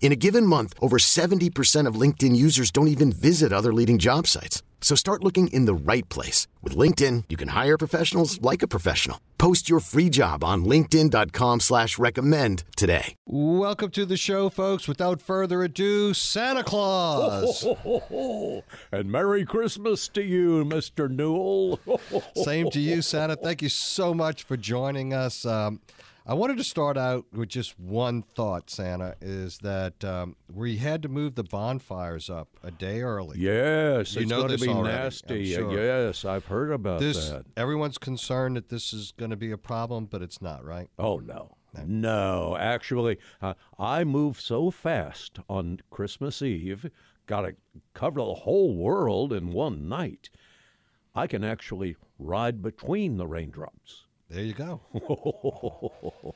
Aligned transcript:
In 0.00 0.12
a 0.12 0.16
given 0.16 0.46
month, 0.46 0.74
over 0.80 0.96
70% 0.96 1.86
of 1.86 2.00
LinkedIn 2.00 2.34
users 2.34 2.70
don't 2.70 2.88
even 2.88 3.12
visit 3.12 3.52
other 3.52 3.74
leading 3.74 3.98
job 3.98 4.26
sites. 4.26 4.62
So 4.80 4.94
start 4.94 5.22
looking 5.22 5.48
in 5.48 5.66
the 5.66 5.74
right 5.74 6.08
place. 6.08 6.46
With 6.62 6.74
LinkedIn, 6.74 7.24
you 7.28 7.36
can 7.36 7.48
hire 7.48 7.76
professionals 7.76 8.40
like 8.40 8.62
a 8.62 8.68
professional. 8.68 9.20
Post 9.38 9.68
your 9.68 9.80
free 9.80 10.08
job 10.08 10.42
on 10.42 10.64
linkedin.com 10.64 11.60
slash 11.60 11.98
recommend 11.98 12.64
today. 12.76 13.14
Welcome 13.26 13.90
to 13.92 14.04
the 14.04 14.16
show, 14.16 14.48
folks. 14.48 14.88
Without 14.88 15.20
further 15.20 15.62
ado, 15.62 16.14
Santa 16.14 16.62
Claus. 16.62 17.66
and 18.92 19.10
Merry 19.10 19.44
Christmas 19.44 20.08
to 20.08 20.22
you, 20.22 20.64
Mr. 20.64 21.10
Newell. 21.10 21.80
Same 22.36 22.70
to 22.70 22.80
you, 22.80 23.02
Santa. 23.02 23.36
Thank 23.36 23.62
you 23.62 23.68
so 23.68 24.14
much 24.14 24.44
for 24.44 24.56
joining 24.56 25.12
us. 25.12 25.44
Um, 25.44 25.80
I 26.30 26.34
wanted 26.34 26.58
to 26.58 26.64
start 26.64 26.98
out 26.98 27.24
with 27.32 27.48
just 27.48 27.80
one 27.80 28.20
thought, 28.34 28.68
Santa, 28.68 29.16
is 29.22 29.56
that 29.62 30.04
um, 30.04 30.36
we 30.52 30.76
had 30.76 31.00
to 31.00 31.08
move 31.08 31.36
the 31.36 31.42
bonfires 31.42 32.28
up 32.28 32.48
a 32.62 32.70
day 32.70 33.00
early. 33.00 33.38
Yes, 33.38 34.14
You 34.14 34.20
it's 34.22 34.30
know 34.30 34.42
going 34.46 34.58
to 34.58 34.62
be 34.62 34.68
already, 34.68 34.94
nasty. 34.94 35.54
Sure. 35.54 35.72
Yes, 35.72 36.26
I've 36.26 36.44
heard 36.44 36.70
about 36.70 37.00
This 37.00 37.30
that. 37.30 37.46
everyone's 37.56 37.96
concerned 37.96 38.56
that 38.58 38.68
this 38.68 38.92
is 38.92 39.12
going 39.12 39.30
to 39.30 39.38
be 39.38 39.50
a 39.52 39.56
problem, 39.56 40.04
but 40.04 40.20
it's 40.20 40.42
not, 40.42 40.62
right? 40.66 40.90
Oh 40.98 41.16
no, 41.16 41.56
no. 41.86 42.58
Actually, 42.60 43.16
uh, 43.40 43.54
I 43.78 44.04
moved 44.04 44.42
so 44.42 44.70
fast 44.70 45.38
on 45.48 45.80
Christmas 45.88 46.42
Eve, 46.42 46.90
got 47.26 47.40
to 47.40 47.56
cover 47.94 48.20
the 48.20 48.34
whole 48.34 48.76
world 48.76 49.32
in 49.32 49.50
one 49.50 49.88
night. 49.88 50.28
I 51.14 51.26
can 51.26 51.42
actually 51.42 51.96
ride 52.18 52.60
between 52.60 53.16
the 53.16 53.26
raindrops. 53.26 54.04
There 54.30 54.44
you 54.44 54.52
go. 54.52 54.80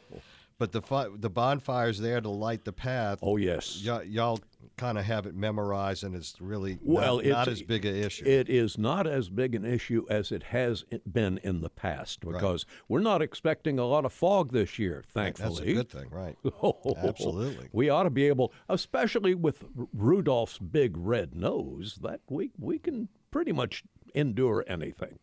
but 0.59 0.73
the 0.73 0.81
fi- 0.81 1.09
the 1.15 1.29
bonfire's 1.29 1.98
there 1.98 2.21
to 2.21 2.29
light 2.29 2.65
the 2.65 2.73
path. 2.73 3.19
Oh 3.21 3.37
yes. 3.37 3.83
Y- 3.87 4.03
y'all 4.05 4.41
kind 4.77 4.97
of 4.97 5.05
have 5.05 5.27
it 5.27 5.35
memorized, 5.35 6.03
and 6.03 6.15
it's 6.15 6.41
really 6.41 6.79
Well, 6.83 7.17
not, 7.17 7.25
it's 7.27 7.33
not 7.33 7.48
as 7.48 7.63
big 7.63 7.85
an 7.85 7.95
issue. 7.95 8.25
It 8.25 8.48
is 8.48 8.79
not 8.79 9.07
as 9.07 9.29
big 9.29 9.55
an 9.55 9.65
issue 9.67 10.07
as 10.09 10.33
it 10.33 10.45
has 10.45 10.85
been 11.11 11.39
in 11.43 11.61
the 11.61 11.69
past 11.69 12.20
because 12.20 12.65
we're 12.89 13.01
not 13.01 13.20
expecting 13.20 13.79
a 13.79 13.85
lot 13.85 14.07
of 14.07 14.13
fog 14.13 14.53
this 14.53 14.79
year, 14.79 15.05
Thankfully, 15.09 15.48
That's 15.48 15.61
a 15.61 15.75
good 15.75 15.91
thing, 15.91 16.09
right? 16.11 16.39
oh, 16.63 16.95
Absolutely. 16.97 17.69
We 17.73 17.91
ought 17.91 18.05
to 18.05 18.11
be 18.11 18.27
able, 18.29 18.53
especially 18.69 19.35
with 19.35 19.65
R- 19.79 19.87
Rudolph's 19.93 20.59
big 20.59 20.97
red 20.97 21.35
nose, 21.35 21.98
that 22.03 22.20
we 22.31 22.53
we 22.59 22.79
can 22.79 23.09
pretty 23.31 23.53
much 23.53 23.85
endure 24.15 24.65
anything. 24.67 25.19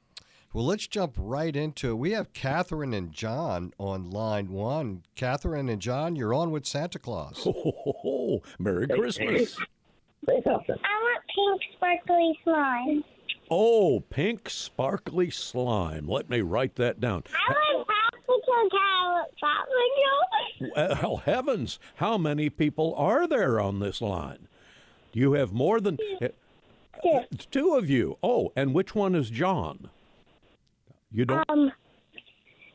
Well, 0.51 0.65
let's 0.65 0.87
jump 0.87 1.13
right 1.17 1.55
into 1.55 1.91
it. 1.91 1.95
We 1.95 2.11
have 2.11 2.33
Catherine 2.33 2.93
and 2.93 3.11
John 3.11 3.71
on 3.77 4.09
line 4.09 4.49
one. 4.51 5.03
Catherine 5.15 5.69
and 5.69 5.79
John, 5.79 6.15
you're 6.15 6.33
on 6.33 6.49
with 6.49 6.65
Santa 6.65 6.97
Claus. 6.97 7.47
Oh, 8.05 8.41
Merry 8.57 8.87
Christmas! 8.87 9.57
I 10.27 10.31
want 10.33 11.23
pink 11.35 11.61
sparkly 11.75 12.39
slime. 12.43 13.03
Oh, 13.51 13.99
pink 14.09 14.49
sparkly 14.49 15.29
slime. 15.29 16.07
Let 16.07 16.29
me 16.29 16.41
write 16.41 16.75
that 16.75 16.99
down. 16.99 17.23
I 17.33 17.53
want 17.75 17.87
popsicle 17.87 18.69
carrot 18.71 19.35
popsicle. 20.75 21.01
Well, 21.03 21.17
heavens, 21.17 21.79
how 21.95 22.17
many 22.17 22.49
people 22.49 22.93
are 22.95 23.27
there 23.27 23.59
on 23.59 23.79
this 23.79 24.01
line? 24.01 24.47
Do 25.11 25.19
you 25.19 25.33
have 25.33 25.51
more 25.51 25.79
than 25.79 25.97
eh, 26.21 26.29
Two. 27.03 27.21
Two 27.51 27.75
of 27.75 27.89
you? 27.89 28.17
Oh, 28.21 28.51
and 28.55 28.73
which 28.73 28.93
one 28.93 29.15
is 29.15 29.29
John? 29.29 29.89
You 31.11 31.25
don't. 31.25 31.43
Um, 31.49 31.71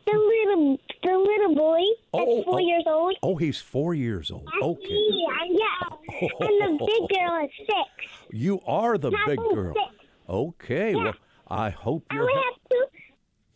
the 0.06 0.12
little 0.12 0.78
the 1.03 1.17
little 1.17 1.55
boy 1.55 1.81
that's 2.12 2.25
Oh, 2.28 2.43
four 2.45 2.55
oh. 2.56 2.59
years 2.59 2.84
old. 2.87 3.17
Oh, 3.22 3.37
he's 3.37 3.61
four 3.61 3.95
years 3.95 4.31
old. 4.31 4.49
Okay. 4.62 4.84
Yeah, 4.89 5.39
yeah. 5.50 6.28
And 6.41 6.78
the 6.78 6.84
big 6.87 7.19
girl 7.19 7.44
is 7.44 7.50
six. 7.59 8.11
You 8.31 8.61
are 8.67 8.99
the 8.99 9.11
big 9.27 9.39
girl. 9.39 9.73
six. 9.75 10.05
Okay. 10.28 10.94
Well, 10.94 11.15
I 11.49 11.71
hope 11.71 12.05
And 12.11 12.19
you're. 12.19 12.27
we 12.27 12.33
have 12.33 12.55
two. 12.71 12.84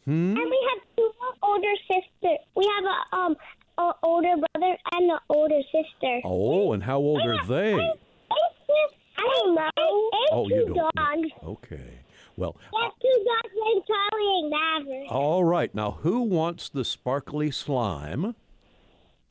Hmm? 0.06 0.37
And 0.37 0.50
we 0.50 0.69
have 0.71 0.83
two 0.97 1.11
older 1.43 1.75
sisters. 1.87 2.38
We 2.56 2.65
have 2.77 2.84
a 2.84 3.17
um 3.17 3.37
a 3.78 3.93
older 4.03 4.34
brother 4.37 4.77
and 4.94 5.11
an 5.11 5.19
older 5.28 5.61
sister. 5.71 6.21
Oh, 6.25 6.72
and 6.72 6.83
how 6.83 6.97
old 6.99 7.21
are 7.22 7.44
they? 7.47 7.75
I 7.75 9.22
don't 9.34 9.55
know. 9.55 10.11
Oh, 10.33 10.49
you 10.49 10.72
don't. 10.75 10.94
dogs. 10.94 11.28
Okay. 11.44 11.97
Well, 12.38 12.56
There's 12.72 12.93
two 13.03 13.25
dogs 13.25 13.54
named 13.66 13.82
Charlie 13.87 14.41
and 14.43 14.50
Maverick. 14.50 15.10
all 15.12 15.43
right. 15.44 15.75
Now, 15.75 15.91
who 16.03 16.22
wants 16.22 16.69
the 16.69 16.84
sparkly 16.84 17.50
slime? 17.50 18.37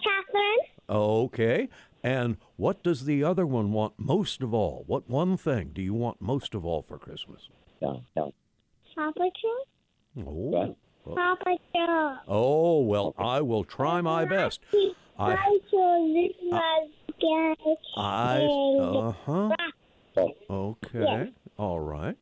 Catherine, 0.03 0.59
Okay. 0.89 1.69
And 2.03 2.37
what 2.57 2.83
does 2.83 3.05
the 3.05 3.23
other 3.23 3.45
one 3.45 3.71
want 3.71 3.93
most 3.97 4.41
of 4.41 4.53
all? 4.53 4.83
What 4.87 5.09
one 5.09 5.35
thing 5.37 5.71
do 5.73 5.81
you 5.81 5.93
want 5.93 6.21
most 6.21 6.53
of 6.53 6.65
all 6.65 6.81
for 6.81 6.97
Christmas? 6.97 7.49
Papa 7.81 8.01
Joe, 8.95 10.21
Oh. 10.25 10.75
Papa 11.15 11.57
Joe. 11.75 12.17
Oh, 12.27 12.81
well, 12.81 13.13
I 13.17 13.41
will 13.41 13.63
try 13.63 14.01
my 14.01 14.25
best. 14.25 14.59
I- 15.17 15.59
I. 17.97 18.39
Uh 18.79 19.11
huh. 19.25 19.55
Okay. 20.49 21.31
All 21.57 21.79
right. 21.79 22.15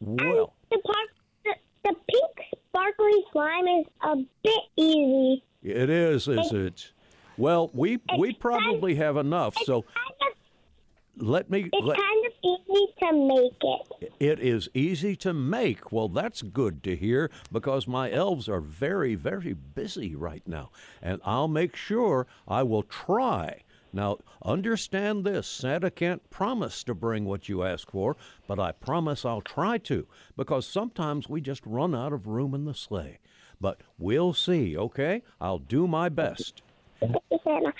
Well, 0.00 0.42
um, 0.42 0.46
the, 0.70 0.78
part, 0.78 1.08
the, 1.44 1.52
the 1.84 1.94
pink 2.08 2.60
sparkly 2.68 3.24
slime 3.32 3.66
is 3.66 3.86
a 4.02 4.16
bit 4.42 4.60
easy. 4.76 5.42
it 5.62 5.90
is, 5.90 6.26
is 6.28 6.52
it? 6.52 6.92
Well, 7.36 7.70
we 7.72 7.98
we 8.18 8.32
probably 8.34 8.94
have 8.96 9.16
enough. 9.16 9.56
So 9.64 9.82
Kind 9.82 10.14
of, 10.22 11.26
let 11.26 11.50
me. 11.50 11.68
it's 11.72 11.86
Let, 11.86 11.98
kind 11.98 12.26
of 12.26 12.32
easy 12.44 12.86
to 13.00 13.12
make 13.12 13.56
it. 14.02 14.12
it 14.20 14.40
is 14.40 14.68
easy 14.74 15.16
to 15.16 15.32
make. 15.32 15.90
Well, 15.92 16.08
that's 16.08 16.42
good 16.42 16.82
to 16.84 16.96
hear 16.96 17.30
because 17.52 17.86
my 17.86 18.10
elves 18.10 18.48
are 18.48 18.60
very, 18.60 19.14
very 19.14 19.52
busy 19.54 20.14
right 20.14 20.42
now, 20.46 20.70
and 21.02 21.20
I'll 21.24 21.48
make 21.48 21.76
sure 21.76 22.26
I 22.48 22.62
will 22.62 22.82
try. 22.84 23.62
Now, 23.92 24.18
understand 24.44 25.24
this 25.24 25.46
Santa 25.46 25.90
can't 25.90 26.28
promise 26.30 26.84
to 26.84 26.94
bring 26.94 27.24
what 27.24 27.48
you 27.48 27.62
ask 27.64 27.90
for, 27.90 28.16
but 28.46 28.60
I 28.60 28.72
promise 28.72 29.24
I'll 29.24 29.40
try 29.40 29.78
to 29.78 30.06
because 30.36 30.66
sometimes 30.66 31.28
we 31.28 31.40
just 31.40 31.66
run 31.66 31.94
out 31.94 32.12
of 32.12 32.26
room 32.26 32.54
in 32.54 32.64
the 32.64 32.74
sleigh. 32.74 33.18
But 33.60 33.80
we'll 33.98 34.32
see, 34.32 34.76
okay? 34.76 35.22
I'll 35.40 35.58
do 35.58 35.86
my 35.86 36.08
best. 36.08 36.62
Santa, 37.00 37.20
Santa, 37.30 37.72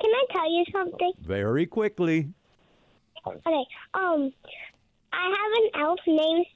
can 0.00 0.10
I 0.10 0.24
tell 0.32 0.50
you 0.50 0.64
something? 0.72 1.12
Very 1.20 1.66
quickly. 1.66 2.28
Okay. 3.26 3.64
Um, 3.94 4.32
I 5.12 5.24
have 5.24 5.62
an 5.62 5.82
elf 5.82 5.98
named 6.06 6.46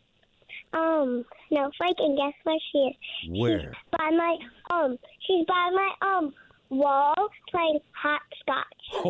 um 0.73 1.25
Snowflake, 1.49 1.97
and 1.99 2.17
guess 2.17 2.33
where 2.45 2.59
she 2.71 2.79
is? 2.79 2.95
Where? 3.41 3.73
By 3.91 4.11
my 4.11 4.37
um, 4.71 4.99
she's 5.27 5.45
by 5.47 5.71
my 5.73 5.93
um 6.03 6.33
wall 6.71 7.15
playing 7.51 7.81
hopscotch. 7.93 8.67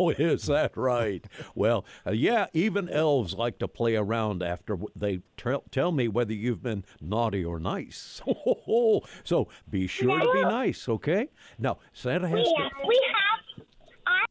Oh, 0.00 0.10
is 0.16 0.46
that 0.46 0.74
right? 0.76 1.24
Well, 1.54 1.84
uh, 2.06 2.12
yeah, 2.12 2.46
even 2.54 2.88
elves 2.88 3.34
like 3.34 3.58
to 3.58 3.68
play 3.68 3.94
around 3.96 4.42
after 4.42 4.78
they 4.96 5.20
tell 5.36 5.64
tell 5.70 5.92
me 5.92 6.08
whether 6.08 6.32
you've 6.32 6.62
been 6.62 6.84
naughty 7.00 7.44
or 7.44 7.58
nice. 7.58 8.20
so 9.24 9.48
be 9.68 9.86
sure 9.86 10.18
to 10.18 10.32
be 10.32 10.42
nice, 10.42 10.88
okay? 10.88 11.28
Now, 11.58 11.78
Santa 11.92 12.28
has 12.28 12.46
Yeah, 12.56 12.68
to. 12.68 12.86
we 12.86 13.00
have. 13.12 13.27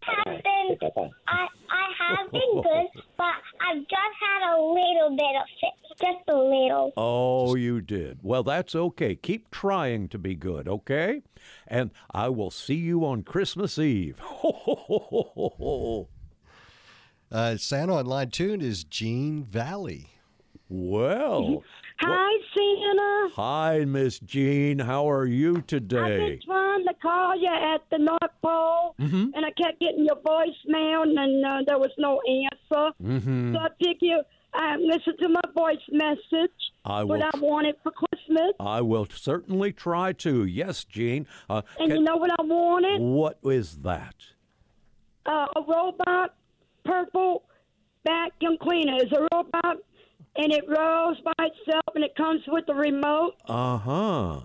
I 0.07 0.29
have 0.29 0.43
been. 0.43 1.11
I 1.27 1.47
I 1.69 2.15
have 2.19 2.31
been 2.31 2.61
good, 2.61 2.87
but 3.17 3.33
I've 3.61 3.81
just 3.81 4.15
had 4.21 4.53
a 4.53 4.61
little 4.61 5.09
bit 5.15 5.35
of 5.35 5.47
it, 5.61 5.73
just 5.99 6.29
a 6.29 6.35
little. 6.35 6.93
Oh, 6.97 7.55
you 7.55 7.81
did. 7.81 8.19
Well, 8.21 8.43
that's 8.43 8.75
okay. 8.75 9.15
Keep 9.15 9.51
trying 9.51 10.07
to 10.09 10.17
be 10.17 10.35
good, 10.35 10.67
okay? 10.67 11.23
And 11.67 11.91
I 12.11 12.29
will 12.29 12.51
see 12.51 12.75
you 12.75 13.05
on 13.05 13.23
Christmas 13.23 13.77
Eve. 13.77 14.21
Uh, 17.29 17.57
Santa 17.57 17.95
on 17.95 18.05
line 18.05 18.29
two 18.29 18.53
is 18.53 18.85
Gene 18.85 19.43
Valley. 19.43 20.07
well, 20.69 21.61
Hi, 21.99 22.37
Santa. 22.55 23.33
hi, 23.35 23.85
Miss 23.85 24.19
Jean. 24.19 24.77
How 24.79 25.09
are 25.09 25.25
you 25.25 25.61
today? 25.63 25.97
I've 25.99 26.17
been 26.29 26.39
trying 26.45 26.85
to 26.85 26.93
call 27.01 27.35
you 27.39 27.47
at 27.51 27.81
the 27.89 27.97
North 27.97 28.31
Pole, 28.41 28.95
Mm-hmm. 28.99 29.29
and 29.35 29.45
I 29.45 29.51
kept 29.51 29.79
getting 29.79 30.05
your 30.05 30.15
voicemail, 30.17 31.03
and 31.03 31.45
uh, 31.45 31.61
there 31.65 31.77
was 31.79 31.91
no 31.97 32.21
answer. 32.27 32.91
Mm-hmm. 33.03 33.53
So 33.55 33.59
I 33.59 33.67
figured 33.83 34.25
I 34.53 34.75
listened 34.77 35.17
to 35.21 35.29
my 35.29 35.41
voice 35.55 35.77
message, 35.91 36.51
I 36.85 37.03
what 37.03 37.19
will. 37.19 37.29
I 37.33 37.37
wanted 37.39 37.75
for 37.83 37.91
Christmas. 37.91 38.53
I 38.59 38.81
will 38.81 39.07
certainly 39.11 39.71
try 39.71 40.13
to. 40.13 40.45
Yes, 40.45 40.83
Jean. 40.83 41.25
Uh, 41.49 41.63
And 41.79 41.89
can- 41.91 41.97
you 41.99 42.03
know 42.03 42.17
what 42.17 42.31
I 42.39 42.43
wanted? 42.43 43.01
what 43.01 43.39
is 43.43 43.77
that? 43.81 44.15
Uh, 45.25 45.47
a 45.55 45.61
robot 45.67 46.35
purple 46.85 47.43
vacuum 48.05 48.57
cleaner. 48.61 48.95
Is 48.97 49.11
a 49.11 49.27
robot, 49.35 49.77
and 50.37 50.51
it 50.53 50.63
rolls 50.67 51.17
by 51.23 51.45
itself, 51.45 51.95
and 51.95 52.03
it 52.03 52.15
comes 52.15 52.41
with 52.47 52.65
the 52.65 52.73
remote. 52.75 53.33
Uh 53.47 53.77
huh. 53.77 54.39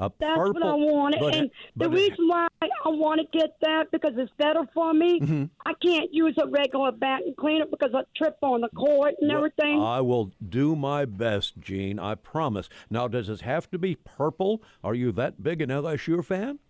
That's 0.00 0.14
purple. 0.20 0.52
what 0.52 0.62
I 0.62 0.74
wanted. 0.74 1.20
but- 1.20 1.34
and 1.34 1.50
the 1.74 1.90
reason 1.90 2.28
why 2.28 2.46
I 2.62 2.88
want 2.88 3.20
to 3.20 3.36
get 3.36 3.56
that 3.62 3.90
because 3.90 4.12
it's 4.16 4.30
better 4.38 4.60
for 4.72 4.94
me. 4.94 5.18
Mm-hmm. 5.18 5.44
I 5.66 5.72
can't 5.82 6.14
use 6.14 6.36
a 6.40 6.46
regular 6.46 6.92
vacuum 6.92 7.34
cleaner 7.36 7.64
because 7.68 7.90
I 7.92 8.02
trip 8.16 8.36
on 8.40 8.60
the 8.60 8.68
cord 8.68 9.14
and 9.20 9.32
everything. 9.32 9.82
I 9.82 10.00
will 10.00 10.30
do 10.48 10.76
my 10.76 11.04
best, 11.04 11.58
Gene. 11.58 11.98
I 11.98 12.14
promise. 12.14 12.68
Now, 12.88 13.08
does 13.08 13.28
it 13.28 13.40
have 13.40 13.68
to 13.72 13.78
be 13.78 13.96
purple? 13.96 14.62
Are 14.84 14.94
you 14.94 15.10
that 15.12 15.42
big 15.42 15.60
an 15.62 15.70
LSU 15.70 16.24
fan? 16.24 16.60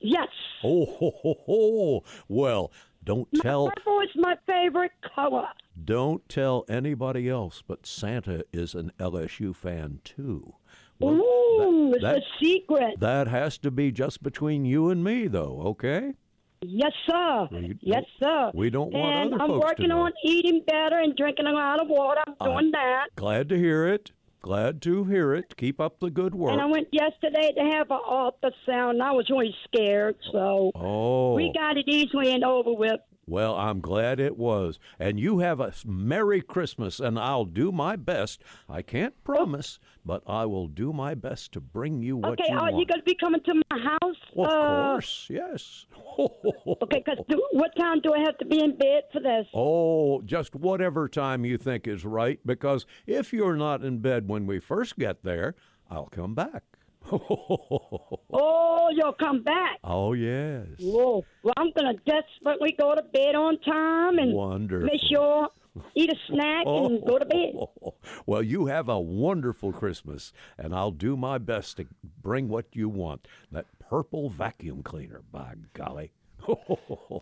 yes. 0.00 0.28
Oh, 0.64 0.86
ho, 0.86 1.12
ho, 1.22 1.34
ho. 1.46 2.04
well, 2.28 2.72
don't 3.08 3.28
tell 3.40 3.70
Purple 3.74 4.00
is 4.02 4.10
my 4.16 4.36
favorite 4.46 4.92
color. 5.14 5.48
don't 5.84 6.28
tell 6.28 6.64
anybody 6.68 7.28
else, 7.28 7.62
but 7.66 7.86
Santa 7.86 8.44
is 8.52 8.74
an 8.74 8.92
LSU 9.00 9.54
fan 9.56 10.00
too. 10.04 10.54
Well, 11.00 11.14
Ooh, 11.14 11.92
it's 11.94 12.02
that- 12.02 12.18
a 12.18 12.22
secret. 12.42 13.00
That 13.00 13.28
has 13.28 13.56
to 13.58 13.70
be 13.70 13.90
just 13.92 14.22
between 14.22 14.64
you 14.64 14.90
and 14.90 15.02
me, 15.02 15.26
though. 15.28 15.60
Okay? 15.66 16.14
yes, 16.60 16.92
sir. 17.08 17.48
We- 17.52 17.78
yes, 17.80 18.04
sir. 18.20 18.50
we 18.52 18.68
don't 18.68 18.92
want 18.92 19.16
and 19.16 19.34
other 19.34 19.42
I'm 19.42 19.48
folks 19.48 19.60
to 19.62 19.66
working 19.68 19.90
on 19.92 20.12
eating 20.24 20.62
better 20.66 20.98
and 20.98 21.14
drinking 21.16 21.46
a 21.46 21.52
lot 21.52 21.80
of 21.80 21.88
water. 21.88 22.20
I'm 22.26 22.34
doing 22.52 22.70
that. 22.72 23.06
Glad 23.14 23.48
to 23.50 23.56
hear 23.56 23.86
it. 23.86 24.10
Glad 24.40 24.80
to 24.82 25.04
hear 25.04 25.34
it. 25.34 25.56
Keep 25.56 25.80
up 25.80 25.98
the 26.00 26.10
good 26.10 26.34
work. 26.34 26.52
And 26.52 26.60
I 26.60 26.66
went 26.66 26.88
yesterday 26.92 27.52
to 27.56 27.62
have 27.76 27.90
an 27.90 27.98
ultrasound. 28.08 28.90
and 28.90 29.02
I 29.02 29.12
was 29.12 29.28
really 29.30 29.54
scared, 29.64 30.16
so 30.32 30.70
oh, 30.74 31.34
we 31.34 31.52
got 31.52 31.76
it 31.76 31.88
easily 31.88 32.32
and 32.32 32.44
over 32.44 32.72
with. 32.72 33.00
Well, 33.28 33.54
I'm 33.56 33.80
glad 33.80 34.18
it 34.20 34.36
was. 34.36 34.78
And 34.98 35.20
you 35.20 35.40
have 35.40 35.60
a 35.60 35.72
Merry 35.84 36.40
Christmas, 36.40 36.98
and 37.00 37.18
I'll 37.18 37.44
do 37.44 37.70
my 37.70 37.96
best. 37.96 38.42
I 38.68 38.82
can't 38.82 39.14
promise, 39.24 39.78
but 40.04 40.22
I 40.26 40.46
will 40.46 40.66
do 40.68 40.92
my 40.92 41.14
best 41.14 41.52
to 41.52 41.60
bring 41.60 42.00
you 42.02 42.16
what 42.16 42.32
okay, 42.40 42.44
you 42.50 42.56
are 42.56 42.70
want. 42.72 42.78
you 42.78 42.86
going 42.86 43.00
to 43.00 43.04
be 43.04 43.14
coming 43.14 43.40
to 43.42 43.54
my 43.70 43.78
house? 43.78 44.16
Well, 44.34 44.50
of 44.50 44.64
Uh, 44.64 44.92
course, 44.92 45.26
yes. 45.30 45.86
Okay, 46.18 47.02
because 47.04 47.18
what 47.52 47.74
time 47.76 48.00
do 48.00 48.12
I 48.14 48.20
have 48.20 48.36
to 48.38 48.44
be 48.46 48.60
in 48.60 48.76
bed 48.76 49.04
for 49.12 49.20
this? 49.20 49.46
Oh, 49.54 50.20
just 50.22 50.54
whatever 50.54 51.08
time 51.08 51.44
you 51.44 51.58
think 51.58 51.86
is 51.86 52.04
right, 52.04 52.40
because 52.46 52.86
if 53.06 53.32
you're 53.32 53.56
not 53.56 53.84
in 53.84 53.98
bed 53.98 54.28
when 54.28 54.46
we 54.46 54.58
first 54.58 54.98
get 54.98 55.22
there, 55.22 55.54
I'll 55.90 56.06
come 56.06 56.34
back. 56.34 56.64
Oh, 58.30 58.88
you'll 58.94 59.12
come 59.14 59.42
back. 59.42 59.78
oh, 59.84 60.12
yes. 60.12 60.66
Whoa. 60.80 61.24
Well, 61.42 61.54
I'm 61.56 61.70
going 61.72 61.96
to 61.96 62.02
desperately 62.04 62.74
go 62.78 62.94
to 62.94 63.02
bed 63.02 63.34
on 63.34 63.58
time 63.60 64.18
and 64.18 64.32
Wonderful. 64.32 64.86
make 64.86 65.00
sure 65.10 65.48
eat 65.94 66.10
a 66.10 66.16
snack 66.28 66.66
and 66.66 67.04
go 67.06 67.18
to 67.18 67.24
bed. 67.26 67.54
Well, 68.26 68.42
you 68.42 68.66
have 68.66 68.88
a 68.88 68.98
wonderful 69.00 69.72
Christmas, 69.72 70.32
and 70.58 70.74
I'll 70.74 70.90
do 70.90 71.16
my 71.16 71.38
best 71.38 71.78
to 71.78 71.86
bring 72.22 72.48
what 72.48 72.66
you 72.72 72.88
want. 72.88 73.26
That 73.50 73.66
purple 73.78 74.28
vacuum 74.28 74.82
cleaner, 74.82 75.22
by 75.32 75.54
golly. 75.72 76.12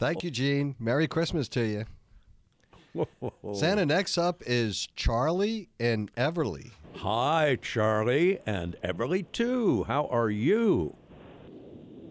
Thank 0.01 0.25
you, 0.25 0.31
Gene. 0.31 0.75
Merry 0.81 1.07
Christmas 1.07 1.49
to 1.51 1.65
you. 2.97 3.07
Santa, 3.55 3.85
next 3.87 4.19
up 4.19 4.43
is 4.47 4.89
Charlie 4.97 5.69
and 5.79 6.13
Everly. 6.15 6.71
Hi, 7.01 7.59
Charlie, 7.61 8.39
and 8.47 8.75
Everly, 8.83 9.31
too. 9.31 9.85
How 9.85 10.07
are 10.07 10.31
you? 10.31 10.97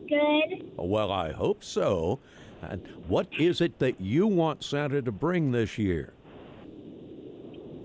Good. 0.08 0.72
Well, 0.78 1.12
I 1.12 1.32
hope 1.32 1.64
so. 1.64 2.20
And 2.62 2.88
what 3.08 3.28
is 3.40 3.62
it 3.62 3.80
that 3.80 4.00
you 4.00 4.28
want 4.28 4.64
Santa 4.64 5.02
to 5.02 5.12
bring 5.12 5.52
this 5.52 5.80
year? 5.80 6.14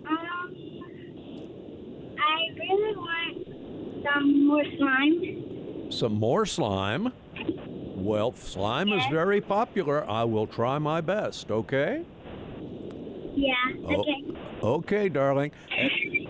Um, 0.06 0.54
I 2.18 2.48
really 2.58 2.96
want 2.96 4.04
some 4.04 4.46
more 4.46 4.64
slime. 4.76 5.90
Some 5.90 6.14
more 6.14 6.44
slime. 6.44 7.12
Well, 7.96 8.34
slime 8.34 8.92
is 8.92 9.04
very 9.10 9.40
popular. 9.40 10.08
I 10.08 10.24
will 10.24 10.46
try 10.46 10.78
my 10.78 11.00
best, 11.00 11.50
okay? 11.50 12.04
Yeah. 13.34 13.54
Oh. 13.86 14.00
Okay. 14.00 14.24
Okay, 14.62 15.08
darling. 15.08 15.52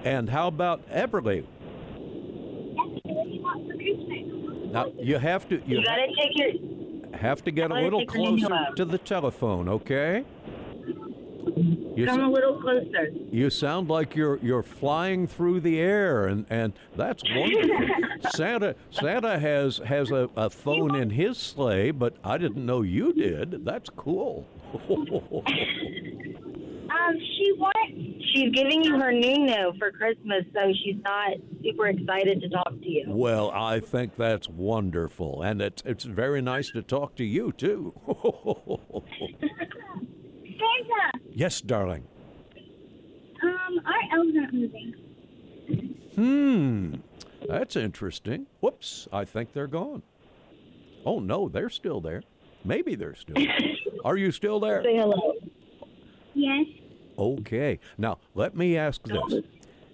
And, 0.04 0.30
how 0.30 0.48
about 0.48 0.88
Everly? 0.90 1.44
You 3.04 3.42
want 3.42 3.66
for 3.70 3.74
Christmas? 3.76 4.72
Now 4.72 4.92
you 4.98 5.18
have 5.18 5.48
to 5.48 5.56
you 5.66 5.78
You 5.78 5.84
gotta 5.84 6.06
take 6.16 6.36
your 6.36 7.16
have 7.16 7.44
to 7.44 7.50
get 7.50 7.70
a 7.70 7.74
little 7.74 8.00
take 8.00 8.14
your 8.14 8.24
name 8.30 8.38
closer 8.46 8.74
to 8.76 8.84
the 8.84 8.98
telephone, 8.98 9.68
okay? 9.68 10.24
You, 11.96 12.06
come 12.06 12.20
a 12.20 12.26
s- 12.28 12.32
little 12.32 12.60
closer. 12.60 13.08
you 13.30 13.50
sound 13.50 13.88
like 13.90 14.14
you're 14.16 14.38
you're 14.38 14.62
flying 14.62 15.26
through 15.26 15.60
the 15.60 15.80
air, 15.80 16.26
and, 16.26 16.46
and 16.48 16.72
that's 16.96 17.22
wonderful. 17.34 18.30
Santa 18.34 18.74
Santa 18.90 19.38
has 19.38 19.78
has 19.78 20.10
a, 20.10 20.30
a 20.36 20.48
phone 20.48 20.94
in 20.94 21.10
his 21.10 21.36
sleigh, 21.36 21.90
but 21.90 22.14
I 22.24 22.38
didn't 22.38 22.64
know 22.64 22.80
you 22.82 23.12
did. 23.12 23.64
That's 23.64 23.90
cool. 23.90 24.46
Um, 26.90 27.16
she 27.20 27.52
wants. 27.52 28.19
She's 28.32 28.52
giving 28.52 28.84
you 28.84 28.98
her 28.98 29.12
Nuno 29.12 29.72
for 29.78 29.90
Christmas, 29.90 30.44
so 30.54 30.72
she's 30.84 30.96
not 31.02 31.32
super 31.62 31.88
excited 31.88 32.40
to 32.42 32.48
talk 32.48 32.70
to 32.70 32.88
you. 32.88 33.04
well, 33.08 33.50
I 33.50 33.80
think 33.80 34.16
that's 34.16 34.48
wonderful, 34.48 35.42
and 35.42 35.60
it's 35.60 35.82
it's 35.84 36.04
very 36.04 36.40
nice 36.40 36.70
to 36.70 36.82
talk 36.82 37.16
to 37.16 37.24
you 37.24 37.52
too. 37.52 37.92
Santa. 40.44 41.12
yes, 41.32 41.60
darling. 41.60 42.06
Um, 43.42 43.80
our 43.86 44.18
elves 44.18 44.36
aren't 44.38 44.54
moving. 44.54 44.94
Hmm, 46.14 46.94
that's 47.48 47.76
interesting. 47.76 48.46
Whoops, 48.60 49.08
I 49.12 49.24
think 49.24 49.52
they're 49.54 49.66
gone. 49.66 50.02
Oh 51.04 51.18
no, 51.18 51.48
they're 51.48 51.70
still 51.70 52.00
there. 52.00 52.22
Maybe 52.64 52.94
they're 52.94 53.14
still 53.14 53.34
there. 53.36 53.58
Are 54.04 54.16
you 54.16 54.30
still 54.30 54.60
there? 54.60 54.82
Say 54.84 54.96
hello. 54.96 55.34
Yes. 56.34 56.66
Okay. 57.20 57.78
Now, 57.98 58.18
let 58.34 58.56
me 58.56 58.78
ask 58.78 59.02
this. 59.02 59.42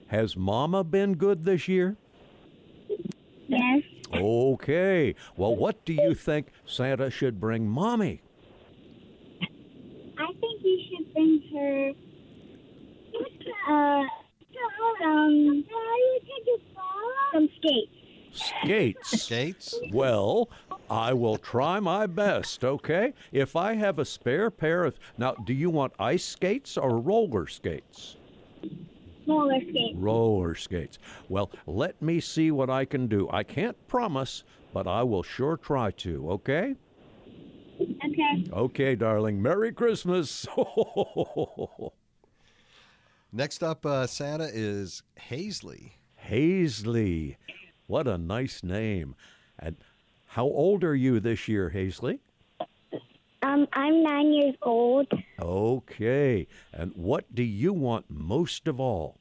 Has 0.06 0.36
Mama 0.36 0.84
been 0.84 1.14
good 1.14 1.44
this 1.44 1.66
year? 1.66 1.96
Yes. 3.48 3.82
Okay. 4.14 5.16
Well, 5.36 5.56
what 5.56 5.84
do 5.84 5.92
you 5.92 6.14
think 6.14 6.48
Santa 6.64 7.10
should 7.10 7.40
bring 7.40 7.68
Mommy? 7.68 8.22
I 10.18 10.26
think 10.40 10.62
you 10.62 10.80
should 10.88 11.12
bring 11.12 11.42
her. 11.52 11.92
Uh, 13.68 14.04
um, 15.04 15.64
some 17.32 17.48
skates. 17.56 17.92
Skates. 18.32 19.22
Skates? 19.22 19.74
Well, 19.92 20.48
I 20.88 21.12
will 21.12 21.36
try 21.36 21.80
my 21.80 22.06
best, 22.06 22.64
okay? 22.64 23.12
If 23.32 23.56
I 23.56 23.74
have 23.74 23.98
a 23.98 24.04
spare 24.04 24.50
pair 24.50 24.84
of. 24.84 24.98
Now, 25.18 25.32
do 25.32 25.52
you 25.52 25.70
want 25.70 25.92
ice 25.98 26.24
skates 26.24 26.76
or 26.76 26.98
roller 26.98 27.46
skates? 27.46 28.16
Roller 29.26 29.60
skates. 29.60 29.96
Roller 29.96 30.54
skates. 30.54 30.98
Well, 31.28 31.50
let 31.66 32.00
me 32.00 32.20
see 32.20 32.50
what 32.50 32.70
I 32.70 32.84
can 32.84 33.08
do. 33.08 33.28
I 33.30 33.42
can't 33.42 33.76
promise, 33.88 34.44
but 34.72 34.86
I 34.86 35.02
will 35.02 35.22
sure 35.22 35.56
try 35.56 35.90
to, 35.92 36.30
okay? 36.32 36.76
Okay. 37.80 38.44
Okay, 38.52 38.94
darling. 38.94 39.42
Merry 39.42 39.72
Christmas. 39.72 40.46
Next 43.32 43.62
up, 43.62 43.84
uh, 43.84 44.06
Santa 44.06 44.48
is 44.52 45.02
Hazley. 45.28 45.92
Hazley. 46.28 47.36
What 47.86 48.06
a 48.06 48.16
nice 48.16 48.62
name. 48.62 49.14
And 49.58 49.76
how 50.36 50.44
old 50.44 50.84
are 50.84 50.94
you 50.94 51.18
this 51.18 51.48
year, 51.48 51.72
Hazley? 51.74 52.18
Um, 53.42 53.66
I'm 53.72 54.02
nine 54.02 54.34
years 54.34 54.54
old. 54.60 55.10
Okay. 55.40 56.46
And 56.74 56.92
what 56.94 57.34
do 57.34 57.42
you 57.42 57.72
want 57.72 58.10
most 58.10 58.68
of 58.68 58.78
all? 58.78 59.16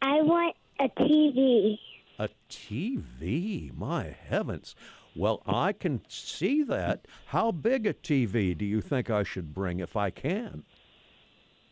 I 0.00 0.22
want 0.22 0.56
a 0.80 0.88
TV. 0.88 1.78
A 2.18 2.30
TV. 2.48 3.70
My 3.76 4.16
heavens. 4.28 4.74
Well, 5.14 5.42
I 5.46 5.74
can 5.74 6.00
see 6.08 6.62
that. 6.62 7.04
How 7.26 7.52
big 7.52 7.86
a 7.86 7.92
TV 7.92 8.56
do 8.56 8.64
you 8.64 8.80
think 8.80 9.10
I 9.10 9.24
should 9.24 9.52
bring 9.52 9.80
if 9.80 9.94
I 9.94 10.08
can? 10.08 10.62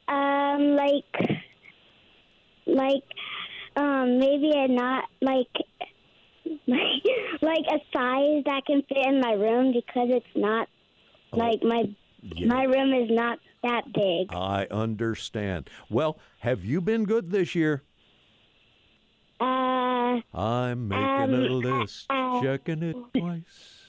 Um, 0.08 0.76
like, 0.76 1.40
like, 2.66 3.04
um, 3.76 4.18
maybe 4.18 4.52
a 4.54 4.68
not 4.68 5.04
like 5.22 5.48
like 6.66 7.04
like 7.42 7.64
a 7.68 7.78
size 7.92 8.42
that 8.46 8.62
can 8.66 8.82
fit 8.88 9.06
in 9.06 9.20
my 9.20 9.32
room 9.32 9.72
because 9.72 10.08
it's 10.10 10.26
not 10.36 10.68
like 11.32 11.62
my 11.62 11.84
Yeah. 12.22 12.46
my 12.46 12.64
room 12.64 12.92
is 12.92 13.10
not 13.10 13.38
that 13.62 13.84
big. 13.92 14.32
I 14.34 14.66
understand. 14.70 15.68
Well, 15.88 16.18
have 16.40 16.64
you 16.64 16.80
been 16.80 17.04
good 17.04 17.30
this 17.30 17.54
year? 17.54 17.82
Uh, 19.40 20.20
I'm 20.34 20.88
making 20.88 21.34
a 21.34 21.46
Um, 21.46 21.60
list, 21.60 22.06
uh, 22.10 22.42
checking 22.42 22.82
it 22.82 22.96
twice. 23.16 23.86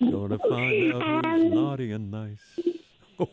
Gonna 0.00 0.38
find 0.38 0.92
out 0.94 1.02
who's 1.24 1.42
Um, 1.44 1.50
naughty 1.54 1.92
and 1.92 2.10
nice. 2.10 2.58
I 3.20 3.24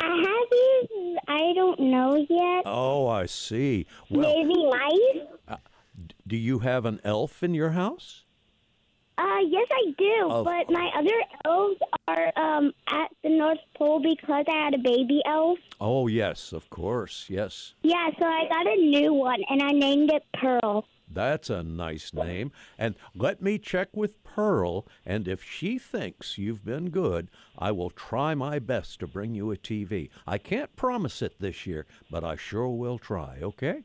haven't. 0.00 1.18
I 1.28 1.52
don't 1.54 1.80
know 1.80 2.16
yet. 2.28 2.62
oh, 2.66 3.08
I 3.08 3.26
see. 3.26 3.86
Well, 4.10 4.20
Maybe 4.22 4.66
mice. 4.66 5.58
Do 6.26 6.36
you 6.36 6.60
have 6.60 6.84
an 6.84 7.00
elf 7.04 7.42
in 7.42 7.54
your 7.54 7.70
house? 7.70 8.24
Uh, 9.18 9.40
yes, 9.46 9.68
I 9.70 9.92
do. 9.98 10.28
Of 10.30 10.44
but 10.44 10.70
my 10.70 10.90
other 10.96 11.22
elves 11.44 11.80
are 12.08 12.32
um 12.36 12.72
at 12.88 13.10
the 13.22 13.28
North 13.28 13.58
Pole 13.76 14.00
because 14.00 14.44
I 14.48 14.64
had 14.64 14.74
a 14.74 14.78
baby 14.78 15.20
elf. 15.26 15.58
Oh, 15.80 16.06
yes, 16.06 16.52
of 16.52 16.70
course. 16.70 17.26
Yes. 17.28 17.74
Yeah, 17.82 18.08
so 18.18 18.24
I 18.24 18.48
got 18.48 18.66
a 18.66 18.76
new 18.76 19.12
one 19.12 19.42
and 19.48 19.62
I 19.62 19.72
named 19.72 20.10
it 20.10 20.24
Pearl. 20.34 20.86
That's 21.14 21.50
a 21.50 21.62
nice 21.62 22.14
name. 22.14 22.52
And 22.78 22.94
let 23.14 23.42
me 23.42 23.58
check 23.58 23.88
with 23.94 24.22
Pearl, 24.24 24.86
and 25.04 25.28
if 25.28 25.44
she 25.44 25.78
thinks 25.78 26.38
you've 26.38 26.64
been 26.64 26.88
good, 26.88 27.28
I 27.58 27.70
will 27.70 27.90
try 27.90 28.34
my 28.34 28.58
best 28.58 29.00
to 29.00 29.06
bring 29.06 29.34
you 29.34 29.50
a 29.50 29.56
TV. 29.58 30.08
I 30.26 30.38
can't 30.38 30.74
promise 30.74 31.20
it 31.20 31.38
this 31.38 31.66
year, 31.66 31.86
but 32.10 32.24
I 32.24 32.36
sure 32.36 32.70
will 32.70 32.98
try, 32.98 33.40
okay? 33.42 33.84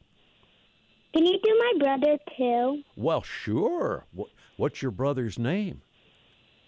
Can 1.13 1.25
you 1.25 1.39
do 1.43 1.57
my 1.59 1.73
brother 1.85 2.17
too? 2.37 2.83
Well, 2.95 3.21
sure. 3.21 4.05
Wh- 4.17 4.29
What's 4.59 4.81
your 4.81 4.91
brother's 4.91 5.37
name? 5.39 5.81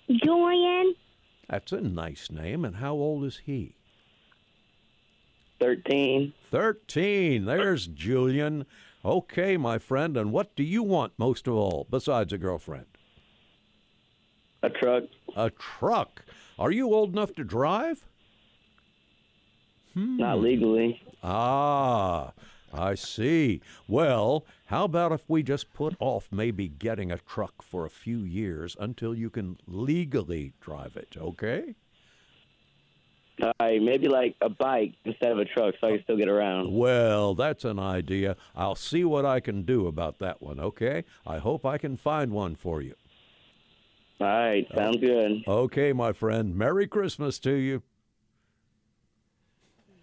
Julian. 0.09 0.95
That's 1.49 1.71
a 1.71 1.81
nice 1.81 2.29
name. 2.31 2.63
And 2.65 2.77
how 2.77 2.93
old 2.93 3.23
is 3.25 3.41
he? 3.45 3.75
13. 5.59 6.33
13. 6.49 7.45
There's 7.45 7.87
Julian. 7.87 8.65
Okay, 9.03 9.57
my 9.57 9.77
friend. 9.77 10.15
And 10.17 10.31
what 10.31 10.55
do 10.55 10.63
you 10.63 10.83
want 10.83 11.13
most 11.17 11.47
of 11.47 11.53
all, 11.55 11.87
besides 11.89 12.31
a 12.33 12.37
girlfriend? 12.37 12.85
A 14.63 14.69
truck. 14.69 15.03
A 15.35 15.49
truck. 15.51 16.23
Are 16.57 16.71
you 16.71 16.93
old 16.93 17.11
enough 17.13 17.33
to 17.35 17.43
drive? 17.43 18.05
Not 19.95 20.39
legally. 20.39 21.01
Ah, 21.23 22.31
I 22.73 22.95
see. 22.95 23.61
Well, 23.87 24.45
how 24.65 24.85
about 24.85 25.11
if 25.11 25.23
we 25.27 25.43
just 25.43 25.73
put 25.73 25.95
off 25.99 26.27
maybe 26.31 26.67
getting 26.67 27.11
a 27.11 27.17
truck 27.17 27.61
for 27.61 27.85
a 27.85 27.89
few 27.89 28.19
years 28.19 28.75
until 28.79 29.15
you 29.15 29.29
can 29.29 29.57
legally 29.67 30.53
drive 30.61 30.95
it, 30.95 31.15
okay? 31.17 31.75
All 33.41 33.53
right, 33.59 33.81
maybe 33.81 34.07
like 34.07 34.35
a 34.41 34.49
bike 34.49 34.95
instead 35.05 35.31
of 35.31 35.39
a 35.39 35.45
truck 35.45 35.73
so 35.79 35.87
I 35.87 35.91
can 35.91 36.03
still 36.03 36.17
get 36.17 36.27
around. 36.27 36.73
Well, 36.73 37.35
that's 37.35 37.63
an 37.63 37.79
idea. 37.79 38.35
I'll 38.55 38.75
see 38.75 39.05
what 39.05 39.25
I 39.25 39.39
can 39.39 39.63
do 39.63 39.87
about 39.87 40.19
that 40.19 40.41
one, 40.41 40.59
okay? 40.59 41.05
I 41.25 41.37
hope 41.37 41.65
I 41.65 41.77
can 41.77 41.95
find 41.95 42.31
one 42.31 42.55
for 42.55 42.81
you. 42.81 42.95
All 44.19 44.27
right, 44.27 44.67
sounds 44.75 44.97
good. 44.97 45.43
Okay, 45.47 45.93
my 45.93 46.11
friend. 46.11 46.53
Merry 46.53 46.87
Christmas 46.87 47.39
to 47.39 47.53
you. 47.53 47.81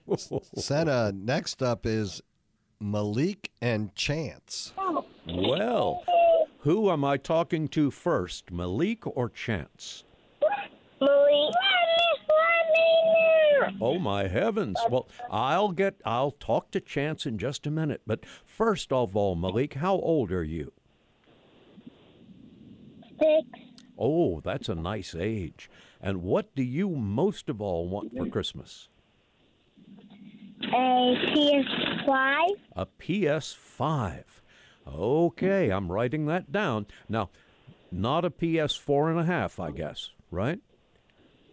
Santa, 0.57 0.93
uh, 0.93 1.13
next 1.15 1.63
up 1.63 1.85
is 1.85 2.23
Malik 2.81 3.51
and 3.61 3.95
Chance. 3.95 4.73
Well, 5.27 6.05
who 6.61 6.91
am 6.91 7.05
I 7.05 7.17
talking 7.17 7.69
to 7.69 7.91
first, 7.91 8.51
Malik 8.51 9.07
or 9.07 9.29
Chance? 9.29 10.05
Malik. 11.01 11.55
Oh 13.81 13.99
my 13.99 14.29
heavens. 14.29 14.79
Well, 14.91 15.09
I'll 15.31 15.71
get 15.73 16.01
I'll 16.05 16.31
talk 16.31 16.71
to 16.73 16.81
Chance 16.81 17.27
in 17.27 17.39
just 17.39 17.67
a 17.67 17.71
minute, 17.71 18.03
but 18.07 18.25
first 18.45 18.93
of 18.93 19.17
all, 19.17 19.35
Malik, 19.35 19.75
how 19.75 19.95
old 19.95 20.31
are 20.33 20.45
you? 20.45 20.73
Six. 23.19 23.47
Oh, 23.99 24.41
that's 24.41 24.69
a 24.69 24.75
nice 24.75 25.15
age. 25.15 25.71
And 26.01 26.23
what 26.23 26.55
do 26.55 26.63
you 26.63 26.91
most 26.91 27.49
of 27.49 27.61
all 27.61 27.89
want 27.89 28.17
for 28.17 28.27
Christmas? 28.27 28.89
A 30.63 31.17
PS5. 31.35 32.47
A 32.77 32.87
PS5. 33.01 34.25
Okay, 34.89 35.71
I'm 35.71 35.91
writing 35.91 36.27
that 36.27 36.53
down. 36.53 36.87
Now, 37.09 37.31
not 37.91 38.25
a 38.25 38.31
PS4 38.31 39.11
and 39.11 39.21
a 39.21 39.25
half, 39.25 39.59
I 39.61 39.71
guess, 39.71 40.11
right? 40.31 40.61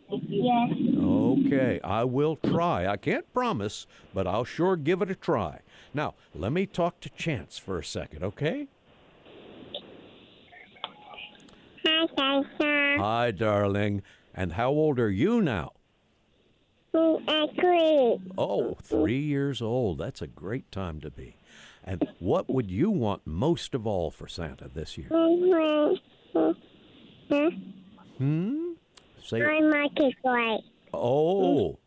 Yes. 0.10 0.74
Okay, 1.00 1.79
I 1.83 2.03
will 2.03 2.36
try. 2.36 2.88
I 2.88 2.98
can't 2.98 3.31
promise, 3.33 3.88
but 4.13 4.27
I'll 4.27 4.45
sure 4.45 4.75
give 4.75 5.01
it 5.01 5.10
a 5.10 5.15
try. 5.15 5.60
Now, 5.93 6.13
let 6.36 6.51
me 6.51 6.65
talk 6.65 7.00
to 7.01 7.10
Chance 7.10 7.57
for 7.57 7.79
a 7.79 7.83
second, 7.83 8.24
okay? 8.24 8.67
Hi. 11.86 12.98
Hi, 12.98 13.31
darling. 13.31 14.01
And 14.33 14.53
how 14.53 14.69
old 14.69 15.00
are 15.00 15.10
you 15.10 15.41
now? 15.41 15.74
Actually, 16.95 18.21
Oh, 18.38 18.77
three 18.83 19.19
years 19.19 19.62
old. 19.62 19.97
That's 19.97 20.21
a 20.21 20.27
great 20.27 20.71
time 20.71 21.01
to 21.01 21.09
be. 21.09 21.38
And 21.83 22.07
what 22.19 22.50
would 22.50 22.69
you 22.69 22.91
want 22.91 23.25
most 23.25 23.73
of 23.73 23.88
all 23.88 24.12
for 24.12 24.27
Santa 24.27 24.67
this 24.67 24.97
year? 24.97 25.07
Hmm? 28.17 28.73
Say, 29.23 29.39
my 29.39 29.88
is 29.97 30.13
white. 30.21 30.59
oh, 30.93 31.79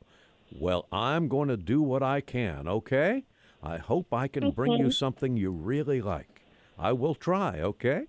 well, 0.58 0.86
I'm 0.90 1.28
going 1.28 1.48
to 1.48 1.56
do 1.56 1.82
what 1.82 2.02
I 2.02 2.20
can, 2.20 2.66
okay? 2.66 3.24
I 3.62 3.76
hope 3.78 4.12
I 4.12 4.26
can 4.28 4.50
bring 4.50 4.72
you 4.72 4.90
something 4.90 5.36
you 5.36 5.50
really 5.50 6.00
like. 6.00 6.42
I 6.78 6.92
will 6.92 7.14
try, 7.14 7.60
okay? 7.60 8.06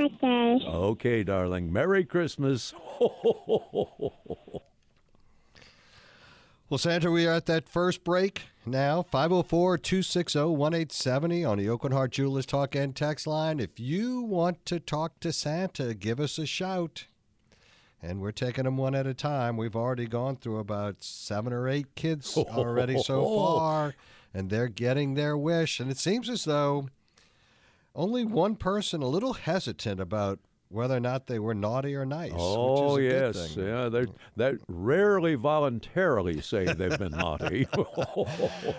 Okay. 0.00 0.58
Okay, 0.66 1.24
darling. 1.24 1.72
Merry 1.72 2.04
Christmas. 2.04 2.74
Well, 6.70 6.76
Santa, 6.76 7.10
we 7.10 7.26
are 7.26 7.32
at 7.32 7.46
that 7.46 7.66
first 7.66 8.04
break 8.04 8.42
now. 8.66 9.02
504 9.02 9.78
260 9.78 10.38
1870 10.38 11.42
on 11.42 11.56
the 11.56 11.64
Aucoin 11.64 11.94
Hart 11.94 12.10
Jewelers 12.10 12.44
Talk 12.44 12.74
and 12.74 12.94
Text 12.94 13.26
line. 13.26 13.58
If 13.58 13.80
you 13.80 14.20
want 14.20 14.66
to 14.66 14.78
talk 14.78 15.18
to 15.20 15.32
Santa, 15.32 15.94
give 15.94 16.20
us 16.20 16.36
a 16.36 16.44
shout. 16.44 17.06
And 18.02 18.20
we're 18.20 18.32
taking 18.32 18.64
them 18.64 18.76
one 18.76 18.94
at 18.94 19.06
a 19.06 19.14
time. 19.14 19.56
We've 19.56 19.74
already 19.74 20.06
gone 20.06 20.36
through 20.36 20.58
about 20.58 21.02
seven 21.02 21.54
or 21.54 21.70
eight 21.70 21.94
kids 21.94 22.36
already 22.36 22.98
so 22.98 23.24
far, 23.24 23.94
and 24.34 24.50
they're 24.50 24.68
getting 24.68 25.14
their 25.14 25.38
wish. 25.38 25.80
And 25.80 25.90
it 25.90 25.96
seems 25.96 26.28
as 26.28 26.44
though 26.44 26.90
only 27.94 28.26
one 28.26 28.56
person 28.56 29.00
a 29.00 29.08
little 29.08 29.32
hesitant 29.32 30.00
about 30.00 30.38
whether 30.70 30.96
or 30.96 31.00
not 31.00 31.26
they 31.26 31.38
were 31.38 31.54
naughty 31.54 31.94
or 31.94 32.04
nice. 32.04 32.32
Oh 32.34 32.94
which 32.94 33.02
is 33.02 33.16
oh, 33.16 33.16
a 33.16 33.32
good 33.32 33.36
yes, 33.36 33.54
thing. 33.54 33.66
yeah. 33.66 33.88
They 33.88 34.06
they 34.36 34.58
rarely 34.68 35.34
voluntarily 35.34 36.40
say 36.40 36.64
they've 36.64 36.98
been 36.98 37.12
naughty. 37.12 37.66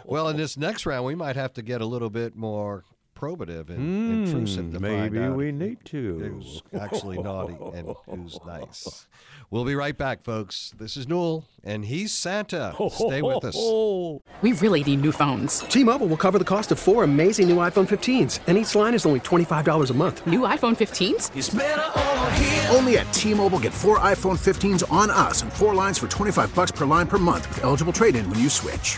Well, 0.06 0.30
in 0.30 0.38
this 0.38 0.58
next 0.58 0.86
round, 0.86 1.06
we 1.06 1.16
might 1.16 1.36
have 1.36 1.54
to 1.54 1.62
get 1.62 1.82
a 1.82 1.86
little 1.86 2.10
bit 2.10 2.36
more 2.36 2.84
probative 3.20 3.70
and 3.70 4.28
intrusive 4.28 4.66
hmm, 4.66 4.74
to 4.74 4.80
maybe 4.80 5.18
find 5.18 5.32
out 5.32 5.38
we 5.38 5.52
need 5.52 5.84
to. 5.86 6.20
who's 6.20 6.64
actually 6.80 7.18
naughty 7.18 7.58
and 7.74 7.94
who's 8.06 8.40
nice. 8.46 9.08
We'll 9.52 9.66
be 9.66 9.76
right 9.76 9.98
back, 9.98 10.24
folks. 10.24 10.74
This 10.78 10.96
is 10.96 11.08
Newell, 11.08 11.44
and 11.64 11.84
he's 11.84 12.14
Santa. 12.14 12.76
Stay 12.92 13.22
with 13.22 13.44
us. 13.44 13.58
We 14.42 14.54
really 14.54 14.86
need 14.86 15.02
new 15.02 15.12
phones. 15.12 15.60
T-Mobile 15.60 16.08
will 16.08 16.16
cover 16.16 16.40
the 16.40 16.46
cost 16.46 16.72
of 16.72 16.80
four 16.80 17.04
amazing 17.04 17.50
new 17.50 17.58
iPhone 17.58 17.88
15s, 17.88 18.40
and 18.48 18.58
each 18.58 18.74
line 18.74 18.94
is 18.94 19.06
only 19.06 19.20
$25 19.20 19.90
a 19.90 19.94
month. 19.94 20.26
New 20.26 20.42
iPhone 20.42 20.78
15s? 20.78 22.74
Only 22.74 22.98
at 23.00 23.12
T-Mobile 23.12 23.60
get 23.60 23.74
four 23.74 24.00
iPhone 24.00 24.38
15s 24.38 24.90
on 24.90 25.10
us 25.10 25.42
and 25.42 25.52
four 25.52 25.76
lines 25.76 26.00
for 26.00 26.08
25 26.08 26.56
bucks 26.56 26.72
per 26.72 26.86
line 26.86 27.08
per 27.08 27.18
month 27.18 27.50
with 27.50 27.66
eligible 27.66 27.92
trade-in 27.92 28.30
when 28.30 28.40
you 28.40 28.50
switch. 28.50 28.98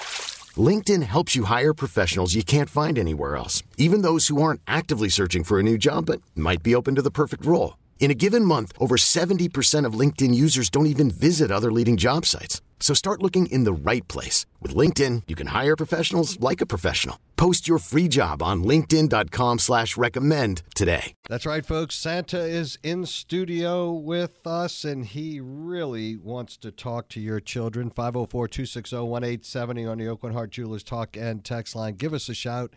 LinkedIn 0.57 1.03
helps 1.03 1.35
you 1.35 1.45
hire 1.45 1.73
professionals 1.73 2.35
you 2.35 2.43
can't 2.43 2.69
find 2.69 2.99
anywhere 2.99 3.37
else, 3.37 3.63
even 3.77 4.01
those 4.01 4.27
who 4.27 4.41
aren't 4.41 4.61
actively 4.67 5.07
searching 5.07 5.45
for 5.45 5.59
a 5.59 5.63
new 5.63 5.77
job 5.77 6.07
but 6.07 6.21
might 6.35 6.61
be 6.61 6.75
open 6.75 6.95
to 6.95 7.01
the 7.01 7.11
perfect 7.11 7.45
role. 7.45 7.77
In 8.01 8.09
a 8.09 8.15
given 8.15 8.43
month, 8.43 8.73
over 8.79 8.97
70% 8.97 9.85
of 9.85 9.93
LinkedIn 9.93 10.33
users 10.33 10.71
don't 10.71 10.87
even 10.87 11.11
visit 11.11 11.51
other 11.51 11.71
leading 11.71 11.97
job 11.97 12.25
sites. 12.25 12.59
So 12.79 12.95
start 12.95 13.21
looking 13.21 13.45
in 13.45 13.63
the 13.63 13.71
right 13.71 14.05
place. 14.07 14.47
With 14.59 14.73
LinkedIn, 14.73 15.23
you 15.27 15.35
can 15.35 15.47
hire 15.47 15.75
professionals 15.75 16.39
like 16.39 16.61
a 16.61 16.65
professional. 16.65 17.19
Post 17.37 17.67
your 17.67 17.77
free 17.77 18.07
job 18.07 18.41
on 18.41 18.63
linkedin.com 18.63 19.59
slash 19.59 19.97
recommend 19.97 20.63
today. 20.73 21.13
That's 21.29 21.45
right, 21.45 21.63
folks. 21.63 21.93
Santa 21.93 22.39
is 22.39 22.79
in 22.81 23.05
studio 23.05 23.91
with 23.91 24.47
us, 24.47 24.83
and 24.83 25.05
he 25.05 25.39
really 25.39 26.17
wants 26.17 26.57
to 26.57 26.71
talk 26.71 27.07
to 27.09 27.19
your 27.19 27.39
children. 27.39 27.91
504 27.91 28.47
260 28.47 28.95
1870 28.95 29.85
on 29.85 29.99
the 29.99 30.05
Aucoin 30.05 30.33
Hart 30.33 30.49
Jewelers 30.49 30.83
Talk 30.83 31.15
and 31.15 31.45
Text 31.45 31.75
line. 31.75 31.93
Give 31.93 32.15
us 32.15 32.29
a 32.29 32.33
shout. 32.33 32.73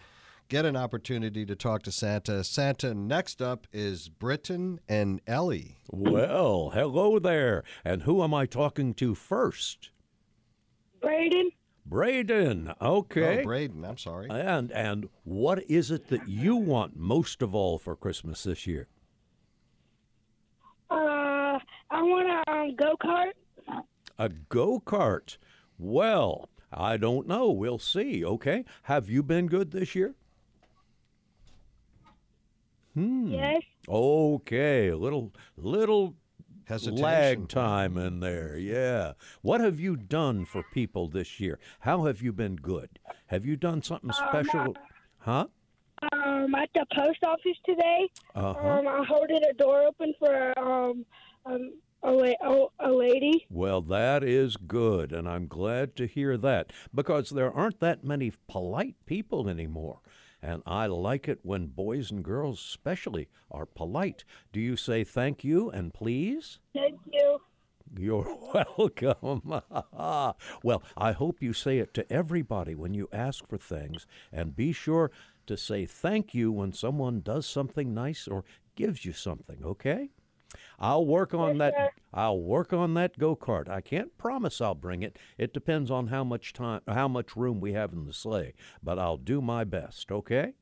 Get 0.48 0.66
an 0.66 0.76
opportunity 0.76 1.46
to 1.46 1.56
talk 1.56 1.82
to 1.84 1.92
Santa. 1.92 2.44
Santa, 2.44 2.92
next 2.92 3.40
up 3.40 3.66
is 3.72 4.10
Britton 4.10 4.78
and 4.86 5.22
Ellie. 5.26 5.78
Well, 5.90 6.70
hello 6.74 7.18
there. 7.18 7.64
And 7.82 8.02
who 8.02 8.22
am 8.22 8.34
I 8.34 8.44
talking 8.44 8.92
to 8.94 9.14
first? 9.14 9.90
Braden. 11.00 11.50
Braden. 11.86 12.74
Okay. 12.80 13.40
Oh, 13.40 13.42
Braden. 13.42 13.84
I'm 13.86 13.96
sorry. 13.96 14.28
And 14.30 14.70
and 14.72 15.08
what 15.24 15.62
is 15.68 15.90
it 15.90 16.08
that 16.08 16.28
you 16.28 16.56
want 16.56 16.94
most 16.94 17.40
of 17.40 17.54
all 17.54 17.78
for 17.78 17.96
Christmas 17.96 18.42
this 18.44 18.66
year? 18.66 18.88
Uh, 20.90 21.58
I 21.90 22.02
want 22.02 22.48
a 22.48 22.52
um, 22.52 22.76
go 22.76 22.96
kart. 23.02 23.32
A 24.18 24.28
go 24.28 24.78
kart. 24.78 25.38
Well, 25.78 26.50
I 26.70 26.98
don't 26.98 27.26
know. 27.26 27.50
We'll 27.50 27.78
see. 27.78 28.22
Okay. 28.24 28.66
Have 28.84 29.08
you 29.08 29.22
been 29.22 29.46
good 29.46 29.70
this 29.70 29.94
year? 29.94 30.14
Hmm. 32.94 33.28
Yes. 33.32 33.62
Okay. 33.88 34.88
A 34.88 34.96
little 34.96 35.32
little 35.56 36.14
Hesitation. 36.66 37.02
lag 37.02 37.48
time 37.48 37.96
in 37.98 38.20
there. 38.20 38.56
Yeah. 38.56 39.12
What 39.42 39.60
have 39.60 39.78
you 39.80 39.96
done 39.96 40.44
for 40.44 40.62
people 40.72 41.08
this 41.08 41.38
year? 41.40 41.58
How 41.80 42.04
have 42.04 42.22
you 42.22 42.32
been 42.32 42.56
good? 42.56 42.98
Have 43.26 43.44
you 43.44 43.56
done 43.56 43.82
something 43.82 44.10
Um, 44.10 44.28
special? 44.28 44.76
Huh? 45.18 45.46
Um, 46.12 46.54
at 46.54 46.70
the 46.74 46.86
post 46.94 47.18
office 47.24 47.58
today. 47.66 48.08
Uh-huh. 48.34 48.68
Um, 48.68 48.86
I 48.86 49.04
holded 49.04 49.44
a 49.48 49.54
door 49.54 49.82
open 49.82 50.14
for 50.18 50.58
um, 50.58 51.04
um 51.46 51.72
a, 52.02 52.10
la- 52.10 52.42
a, 52.42 52.66
a 52.90 52.92
lady. 52.92 53.46
Well, 53.48 53.80
that 53.82 54.22
is 54.22 54.56
good, 54.58 55.10
and 55.12 55.26
I'm 55.26 55.46
glad 55.46 55.96
to 55.96 56.06
hear 56.06 56.36
that 56.36 56.70
because 56.94 57.30
there 57.30 57.50
aren't 57.50 57.80
that 57.80 58.04
many 58.04 58.32
polite 58.46 58.96
people 59.06 59.48
anymore. 59.48 60.00
And 60.44 60.62
I 60.66 60.84
like 60.86 61.26
it 61.26 61.38
when 61.42 61.68
boys 61.68 62.10
and 62.10 62.22
girls, 62.22 62.58
especially, 62.58 63.28
are 63.50 63.64
polite. 63.64 64.24
Do 64.52 64.60
you 64.60 64.76
say 64.76 65.02
thank 65.02 65.42
you 65.42 65.70
and 65.70 65.94
please? 65.94 66.58
Thank 66.74 67.00
you. 67.10 67.38
You're 67.98 68.36
welcome. 68.78 69.62
well, 70.62 70.82
I 70.98 71.12
hope 71.12 71.40
you 71.40 71.54
say 71.54 71.78
it 71.78 71.94
to 71.94 72.12
everybody 72.12 72.74
when 72.74 72.92
you 72.92 73.08
ask 73.10 73.48
for 73.48 73.56
things, 73.56 74.06
and 74.30 74.54
be 74.54 74.74
sure 74.74 75.10
to 75.46 75.56
say 75.56 75.86
thank 75.86 76.34
you 76.34 76.52
when 76.52 76.74
someone 76.74 77.22
does 77.22 77.46
something 77.46 77.94
nice 77.94 78.28
or 78.28 78.44
gives 78.76 79.06
you 79.06 79.14
something, 79.14 79.64
okay? 79.64 80.10
I'll 80.78 81.06
work 81.06 81.34
on 81.34 81.58
that 81.58 81.74
I'll 82.12 82.40
work 82.40 82.72
on 82.72 82.94
that 82.94 83.18
go-kart. 83.18 83.68
I 83.68 83.80
can't 83.80 84.16
promise 84.18 84.60
I'll 84.60 84.74
bring 84.74 85.02
it. 85.02 85.18
It 85.38 85.52
depends 85.52 85.90
on 85.90 86.08
how 86.08 86.24
much 86.24 86.52
time 86.52 86.80
how 86.88 87.08
much 87.08 87.36
room 87.36 87.60
we 87.60 87.72
have 87.72 87.92
in 87.92 88.06
the 88.06 88.12
sleigh, 88.12 88.54
but 88.82 88.98
I'll 88.98 89.16
do 89.16 89.40
my 89.40 89.64
best, 89.64 90.10
okay? 90.10 90.54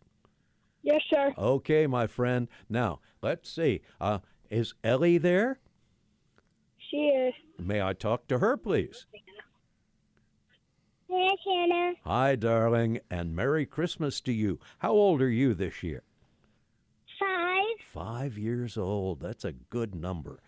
Yes, 0.83 1.03
sir. 1.09 1.33
Okay, 1.39 1.87
my 1.87 2.07
friend. 2.07 2.49
Now, 2.69 3.01
let's 3.23 3.51
see. 3.51 3.83
Uh 4.01 4.19
is 4.51 4.75
Ellie 4.85 5.19
there? 5.19 5.61
She 6.91 6.97
is. 6.97 7.35
May 7.59 7.81
I 7.81 7.95
talk 7.95 8.29
to 8.29 8.39
her, 8.39 8.57
please? 8.57 9.07
Hey, 11.09 11.29
Santa. 11.45 11.93
Hi, 12.05 12.37
darling, 12.37 13.01
and 13.11 13.37
Merry 13.37 13.67
Christmas 13.67 14.21
to 14.23 14.33
you. 14.33 14.59
How 14.79 14.93
old 14.93 15.21
are 15.21 15.31
you 15.31 15.55
this 15.55 15.83
year? 15.83 16.03
Five. 17.93 18.33
Five 18.33 18.39
years 18.39 18.79
old. 18.79 19.21
That's 19.21 19.45
a 19.45 19.53
good 19.53 19.95
number. 19.95 20.41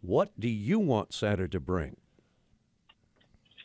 What 0.00 0.30
do 0.40 0.48
you 0.48 0.78
want 0.78 1.12
Santa 1.12 1.46
to 1.48 1.60
bring? 1.60 1.96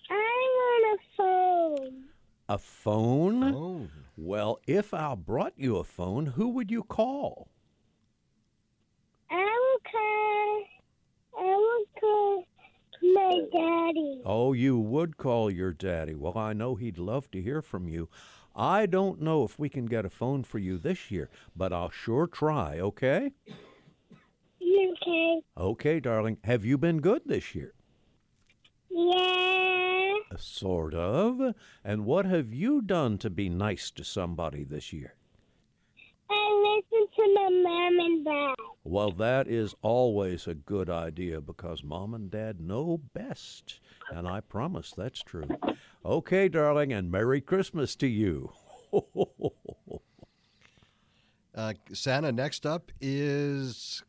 I 0.09 0.49
want 0.57 0.99
a 0.99 1.15
phone. 1.15 2.03
A 2.49 2.57
phone? 2.57 3.43
Oh. 3.43 3.87
Well, 4.17 4.59
if 4.67 4.93
I 4.93 5.15
brought 5.15 5.53
you 5.55 5.77
a 5.77 5.83
phone, 5.83 6.25
who 6.25 6.49
would 6.49 6.69
you 6.69 6.83
call? 6.83 7.47
I 9.31 9.35
will 9.35 9.79
call. 9.89 10.63
I 11.39 11.55
will 11.55 11.85
call 11.99 12.45
my 13.01 13.39
daddy. 13.53 14.21
Oh, 14.25 14.53
you 14.53 14.77
would 14.77 15.17
call 15.17 15.49
your 15.49 15.71
daddy. 15.71 16.15
Well, 16.15 16.37
I 16.37 16.53
know 16.53 16.75
he'd 16.75 16.97
love 16.97 17.31
to 17.31 17.41
hear 17.41 17.61
from 17.61 17.87
you. 17.87 18.09
I 18.55 18.85
don't 18.85 19.21
know 19.21 19.43
if 19.43 19.57
we 19.57 19.69
can 19.69 19.85
get 19.85 20.05
a 20.05 20.09
phone 20.09 20.43
for 20.43 20.59
you 20.59 20.77
this 20.77 21.09
year, 21.09 21.29
but 21.55 21.73
I'll 21.73 21.89
sure 21.89 22.27
try, 22.27 22.79
okay? 22.79 23.31
Okay. 24.61 25.41
Okay, 25.57 25.99
darling. 25.99 26.37
Have 26.43 26.63
you 26.65 26.77
been 26.77 27.01
good 27.01 27.23
this 27.25 27.55
year? 27.55 27.73
Yeah. 28.89 30.13
Uh, 30.31 30.37
sort 30.37 30.93
of. 30.93 31.55
And 31.83 32.05
what 32.05 32.25
have 32.25 32.53
you 32.53 32.81
done 32.81 33.17
to 33.19 33.29
be 33.29 33.49
nice 33.49 33.91
to 33.91 34.03
somebody 34.03 34.63
this 34.63 34.93
year? 34.93 35.15
I 36.29 36.81
listen 36.91 37.07
to 37.15 37.33
my 37.33 37.49
mom 37.49 37.99
and 37.99 38.25
dad. 38.25 38.72
Well, 38.85 39.11
that 39.11 39.47
is 39.47 39.75
always 39.81 40.45
a 40.45 40.53
good 40.53 40.89
idea 40.89 41.39
because 41.39 41.83
mom 41.83 42.13
and 42.13 42.29
dad 42.29 42.59
know 42.59 42.99
best. 43.13 43.79
And 44.11 44.27
I 44.27 44.41
promise 44.41 44.91
that's 44.95 45.21
true. 45.23 45.47
Okay, 46.05 46.49
darling, 46.49 46.91
and 46.91 47.09
Merry 47.09 47.39
Christmas 47.39 47.95
to 47.97 48.07
you. 48.07 48.51
Uh, 51.55 51.73
Santa, 51.91 52.31
next 52.31 52.65
up 52.65 52.91
is 52.99 54.01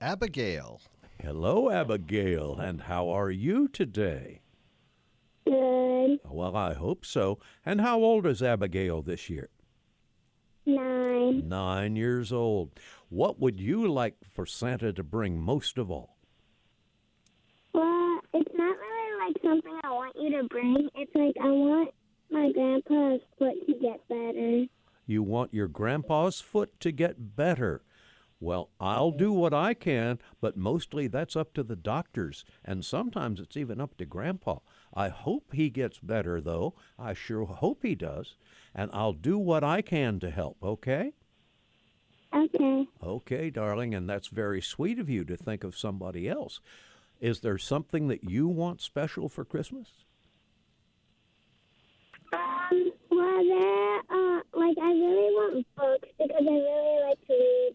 Abigail. 0.00 0.80
Hello, 1.20 1.68
Abigail, 1.68 2.56
and 2.60 2.82
how 2.82 3.08
are 3.08 3.30
you 3.30 3.66
today? 3.66 4.40
Good. 5.44 6.20
Well, 6.24 6.56
I 6.56 6.74
hope 6.74 7.04
so. 7.04 7.40
And 7.66 7.80
how 7.80 7.98
old 7.98 8.24
is 8.24 8.40
Abigail 8.40 9.02
this 9.02 9.28
year? 9.28 9.48
Nine. 10.64 11.48
Nine 11.48 11.96
years 11.96 12.32
old. 12.32 12.70
What 13.12 13.38
would 13.38 13.60
you 13.60 13.92
like 13.92 14.14
for 14.26 14.46
Santa 14.46 14.90
to 14.94 15.02
bring 15.02 15.38
most 15.38 15.76
of 15.76 15.90
all? 15.90 16.16
Well, 17.74 18.20
it's 18.32 18.54
not 18.54 18.74
really 18.78 19.26
like 19.26 19.36
something 19.44 19.78
I 19.84 19.90
want 19.90 20.16
you 20.18 20.30
to 20.40 20.48
bring. 20.48 20.88
It's 20.94 21.14
like 21.14 21.36
I 21.38 21.50
want 21.50 21.90
my 22.30 22.50
grandpa's 22.52 23.20
foot 23.38 23.66
to 23.66 23.74
get 23.74 24.08
better. 24.08 24.64
You 25.04 25.22
want 25.22 25.52
your 25.52 25.68
grandpa's 25.68 26.40
foot 26.40 26.80
to 26.80 26.90
get 26.90 27.36
better. 27.36 27.82
Well, 28.40 28.70
I'll 28.80 29.10
do 29.10 29.30
what 29.30 29.52
I 29.52 29.74
can, 29.74 30.18
but 30.40 30.56
mostly 30.56 31.06
that's 31.06 31.36
up 31.36 31.52
to 31.52 31.62
the 31.62 31.76
doctors, 31.76 32.46
and 32.64 32.82
sometimes 32.82 33.40
it's 33.40 33.58
even 33.58 33.78
up 33.78 33.98
to 33.98 34.06
grandpa. 34.06 34.60
I 34.94 35.10
hope 35.10 35.52
he 35.52 35.68
gets 35.68 35.98
better, 35.98 36.40
though. 36.40 36.76
I 36.98 37.12
sure 37.12 37.44
hope 37.44 37.82
he 37.82 37.94
does. 37.94 38.36
And 38.74 38.90
I'll 38.94 39.12
do 39.12 39.36
what 39.36 39.62
I 39.62 39.82
can 39.82 40.18
to 40.20 40.30
help, 40.30 40.56
okay? 40.62 41.12
Okay. 42.34 42.86
Okay, 43.02 43.50
darling, 43.50 43.94
and 43.94 44.08
that's 44.08 44.28
very 44.28 44.62
sweet 44.62 44.98
of 44.98 45.10
you 45.10 45.24
to 45.24 45.36
think 45.36 45.64
of 45.64 45.76
somebody 45.76 46.28
else. 46.28 46.60
Is 47.20 47.40
there 47.40 47.58
something 47.58 48.08
that 48.08 48.24
you 48.24 48.48
want 48.48 48.80
special 48.80 49.28
for 49.28 49.44
Christmas? 49.44 49.88
Um, 52.32 52.92
well, 53.10 53.44
there, 53.44 53.98
uh, 53.98 54.40
like, 54.54 54.76
I 54.80 54.90
really 54.90 55.34
want 55.34 55.66
books 55.76 56.08
because 56.18 56.36
I 56.40 56.52
really 56.52 57.08
like 57.08 57.26
to 57.26 57.32
read. 57.32 57.74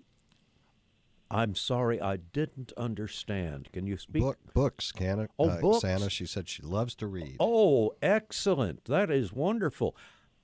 I'm 1.30 1.56
sorry, 1.56 2.02
I 2.02 2.16
didn't 2.18 2.72
understand. 2.78 3.70
Can 3.74 3.86
you 3.86 3.98
speak? 3.98 4.24
Book, 4.24 4.38
books, 4.54 4.94
Santa. 4.98 5.28
Oh, 5.38 5.50
uh, 5.50 5.60
books. 5.60 5.82
Santa, 5.82 6.10
she 6.10 6.26
said 6.26 6.48
she 6.48 6.64
loves 6.64 6.96
to 6.96 7.08
read. 7.08 7.36
Oh, 7.40 7.96
excellent. 8.02 8.86
That 8.86 9.12
is 9.12 9.34
wonderful. 9.34 9.96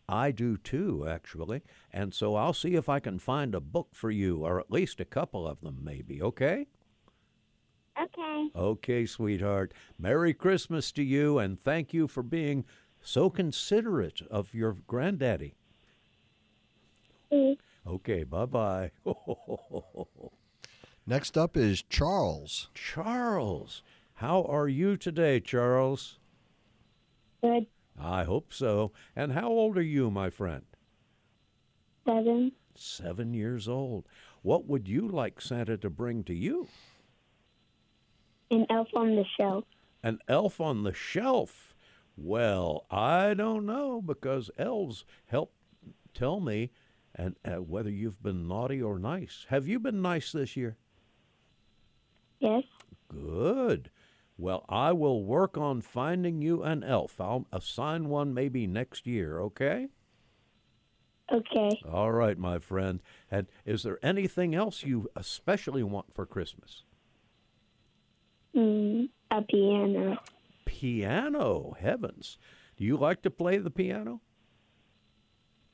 I 0.07 0.31
do 0.31 0.57
too, 0.57 1.07
actually. 1.07 1.61
And 1.91 2.13
so 2.13 2.35
I'll 2.35 2.53
see 2.53 2.75
if 2.75 2.89
I 2.89 2.99
can 2.99 3.19
find 3.19 3.55
a 3.55 3.61
book 3.61 3.89
for 3.93 4.11
you, 4.11 4.45
or 4.45 4.59
at 4.59 4.71
least 4.71 4.99
a 4.99 5.05
couple 5.05 5.47
of 5.47 5.61
them, 5.61 5.79
maybe, 5.81 6.21
okay? 6.21 6.67
Okay. 8.01 8.49
Okay, 8.55 9.05
sweetheart. 9.05 9.73
Merry 9.97 10.33
Christmas 10.33 10.91
to 10.93 11.03
you, 11.03 11.37
and 11.37 11.59
thank 11.59 11.93
you 11.93 12.07
for 12.07 12.23
being 12.23 12.65
so 13.01 13.29
considerate 13.29 14.21
of 14.29 14.53
your 14.53 14.73
granddaddy. 14.87 15.55
Mm. 17.31 17.57
Okay, 17.85 18.23
bye 18.23 18.45
bye. 18.45 18.91
Next 21.05 21.37
up 21.37 21.57
is 21.57 21.81
Charles. 21.81 22.69
Charles, 22.73 23.83
how 24.15 24.43
are 24.43 24.67
you 24.67 24.95
today, 24.95 25.39
Charles? 25.39 26.17
Good. 27.41 27.67
I 27.99 28.23
hope 28.23 28.53
so. 28.53 28.91
And 29.15 29.33
how 29.33 29.47
old 29.49 29.77
are 29.77 29.81
you, 29.81 30.09
my 30.09 30.29
friend? 30.29 30.63
Seven. 32.05 32.51
Seven 32.75 33.33
years 33.33 33.67
old. 33.67 34.05
What 34.41 34.65
would 34.67 34.87
you 34.87 35.07
like 35.07 35.39
Santa 35.39 35.77
to 35.77 35.89
bring 35.89 36.23
to 36.25 36.33
you? 36.33 36.67
An 38.51 38.65
elf 38.69 38.89
on 38.95 39.15
the 39.15 39.25
shelf. 39.37 39.65
An 40.03 40.19
elf 40.27 40.59
on 40.59 40.83
the 40.83 40.93
shelf. 40.93 41.73
Well, 42.15 42.85
I 42.91 43.33
don't 43.33 43.65
know 43.65 44.01
because 44.01 44.51
elves 44.57 45.05
help 45.25 45.53
tell 46.13 46.39
me 46.39 46.71
and 47.15 47.35
uh, 47.45 47.61
whether 47.61 47.89
you've 47.89 48.21
been 48.21 48.47
naughty 48.47 48.81
or 48.81 48.99
nice. 48.99 49.45
Have 49.49 49.67
you 49.67 49.79
been 49.79 50.01
nice 50.01 50.31
this 50.31 50.57
year? 50.57 50.77
Yes. 52.39 52.63
Good. 53.07 53.89
Well, 54.37 54.65
I 54.67 54.91
will 54.93 55.23
work 55.23 55.57
on 55.57 55.81
finding 55.81 56.41
you 56.41 56.63
an 56.63 56.83
elf. 56.83 57.21
I'll 57.21 57.45
assign 57.51 58.09
one 58.09 58.33
maybe 58.33 58.65
next 58.65 59.05
year, 59.05 59.39
okay? 59.39 59.89
Okay. 61.31 61.81
All 61.89 62.11
right, 62.11 62.37
my 62.37 62.59
friend. 62.59 63.01
And 63.31 63.47
is 63.65 63.83
there 63.83 63.99
anything 64.03 64.53
else 64.53 64.83
you 64.83 65.09
especially 65.15 65.83
want 65.83 66.13
for 66.13 66.25
Christmas? 66.25 66.83
Mm, 68.55 69.09
a 69.31 69.41
piano. 69.41 70.17
Piano, 70.65 71.75
heavens. 71.79 72.37
Do 72.77 72.83
you 72.83 72.97
like 72.97 73.21
to 73.23 73.31
play 73.31 73.57
the 73.57 73.71
piano? 73.71 74.21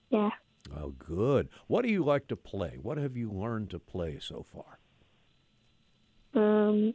Yeah. 0.10 0.32
Oh, 0.78 0.90
good. 0.90 1.50
What 1.68 1.84
do 1.84 1.90
you 1.90 2.04
like 2.04 2.28
to 2.28 2.36
play? 2.36 2.78
What 2.82 2.98
have 2.98 3.16
you 3.18 3.32
learned 3.32 3.70
to 3.72 3.80
play 3.80 4.20
so 4.20 4.44
far? 4.44 4.80
Um, 6.34 6.94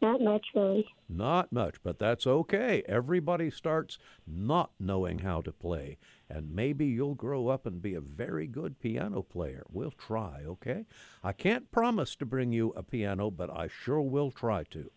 not 0.00 0.20
much 0.20 0.46
really. 0.54 0.86
Not 1.08 1.52
much, 1.52 1.76
but 1.82 1.98
that's 1.98 2.26
okay. 2.26 2.82
Everybody 2.86 3.50
starts 3.50 3.98
not 4.26 4.70
knowing 4.78 5.20
how 5.20 5.40
to 5.42 5.52
play, 5.52 5.98
and 6.28 6.54
maybe 6.54 6.86
you'll 6.86 7.14
grow 7.14 7.48
up 7.48 7.66
and 7.66 7.82
be 7.82 7.94
a 7.94 8.00
very 8.00 8.46
good 8.46 8.78
piano 8.80 9.22
player. 9.22 9.64
We'll 9.70 9.90
try, 9.92 10.42
okay? 10.46 10.84
I 11.24 11.32
can't 11.32 11.70
promise 11.70 12.14
to 12.16 12.26
bring 12.26 12.52
you 12.52 12.72
a 12.76 12.82
piano, 12.82 13.30
but 13.30 13.50
I 13.50 13.68
sure 13.68 14.02
will 14.02 14.30
try 14.30 14.64
to. 14.70 14.90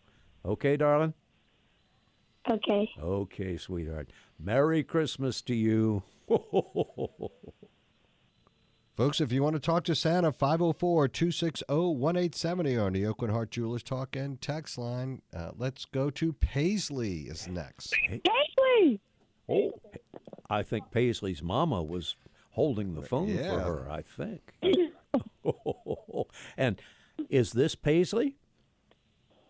Okay, 0.44 0.76
darling? 0.76 1.14
Okay. 2.50 2.90
Okay, 3.00 3.56
sweetheart. 3.56 4.10
Merry 4.38 4.82
Christmas 4.82 5.42
to 5.42 5.54
you. 5.54 6.02
Folks, 8.94 9.22
if 9.22 9.32
you 9.32 9.42
want 9.42 9.54
to 9.54 9.60
talk 9.60 9.84
to 9.84 9.94
Santa, 9.94 10.32
504 10.32 11.08
260 11.08 11.64
1870 11.66 12.76
on 12.76 12.92
the 12.92 13.02
Aucoin 13.04 13.30
Hart 13.30 13.50
Jewelers 13.50 13.82
Talk 13.82 14.14
and 14.14 14.38
Text 14.40 14.76
line. 14.76 15.22
Uh, 15.34 15.52
let's 15.56 15.86
go 15.86 16.10
to 16.10 16.34
Paisley, 16.34 17.20
is 17.22 17.48
next. 17.48 17.94
Paisley! 18.08 19.00
Oh, 19.48 19.72
I 20.50 20.62
think 20.62 20.90
Paisley's 20.90 21.42
mama 21.42 21.82
was 21.82 22.16
holding 22.50 22.94
the 22.94 23.00
phone 23.02 23.28
Yeah. 23.28 23.50
for 23.50 23.60
her, 23.60 23.90
I 23.90 24.02
think. 24.02 24.52
and 26.58 26.80
is 27.30 27.52
this 27.52 27.74
Paisley? 27.74 28.36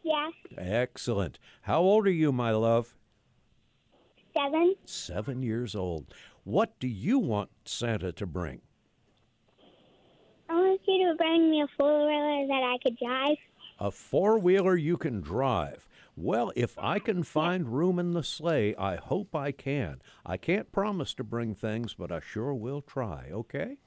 Yeah. 0.05 0.31
Excellent. 0.57 1.41
How 1.63 1.81
old 1.81 2.07
are 2.07 2.11
you, 2.11 2.31
my 2.31 2.53
love? 2.53 2.95
Seven. 4.35 4.77
Seven 4.85 5.43
years 5.43 5.75
old. 5.75 6.15
What 6.45 6.79
do 6.79 6.87
you 6.87 7.19
want 7.19 7.51
Santa 7.65 8.13
to 8.13 8.27
bring? 8.27 8.61
I 10.53 10.55
want 10.57 10.81
you 10.87 11.09
to 11.09 11.15
bring 11.17 11.51
me 11.51 11.63
a 11.63 11.67
four 11.79 12.07
wheeler 12.07 12.47
that 12.47 12.63
I 12.63 12.77
could 12.83 12.99
drive. 12.99 13.37
A 13.79 13.91
four 13.91 14.39
wheeler 14.39 14.77
you 14.77 14.99
can 14.99 15.23
drive. 15.23 15.89
Well, 16.15 16.53
if 16.55 16.79
I 16.79 16.99
can 16.99 17.23
find 17.23 17.73
room 17.73 17.99
in 17.99 18.13
the 18.13 18.23
sleigh, 18.23 18.75
I 18.77 18.97
hope 18.97 19.35
I 19.35 19.53
can. 19.53 20.03
I 20.27 20.37
can't 20.37 20.71
promise 20.71 21.15
to 21.15 21.25
bring 21.25 21.55
things, 21.55 21.95
but 21.95 22.13
I 22.13 22.21
sure 22.21 22.53
will 22.53 22.83
try, 22.83 23.31
okay? 23.33 23.79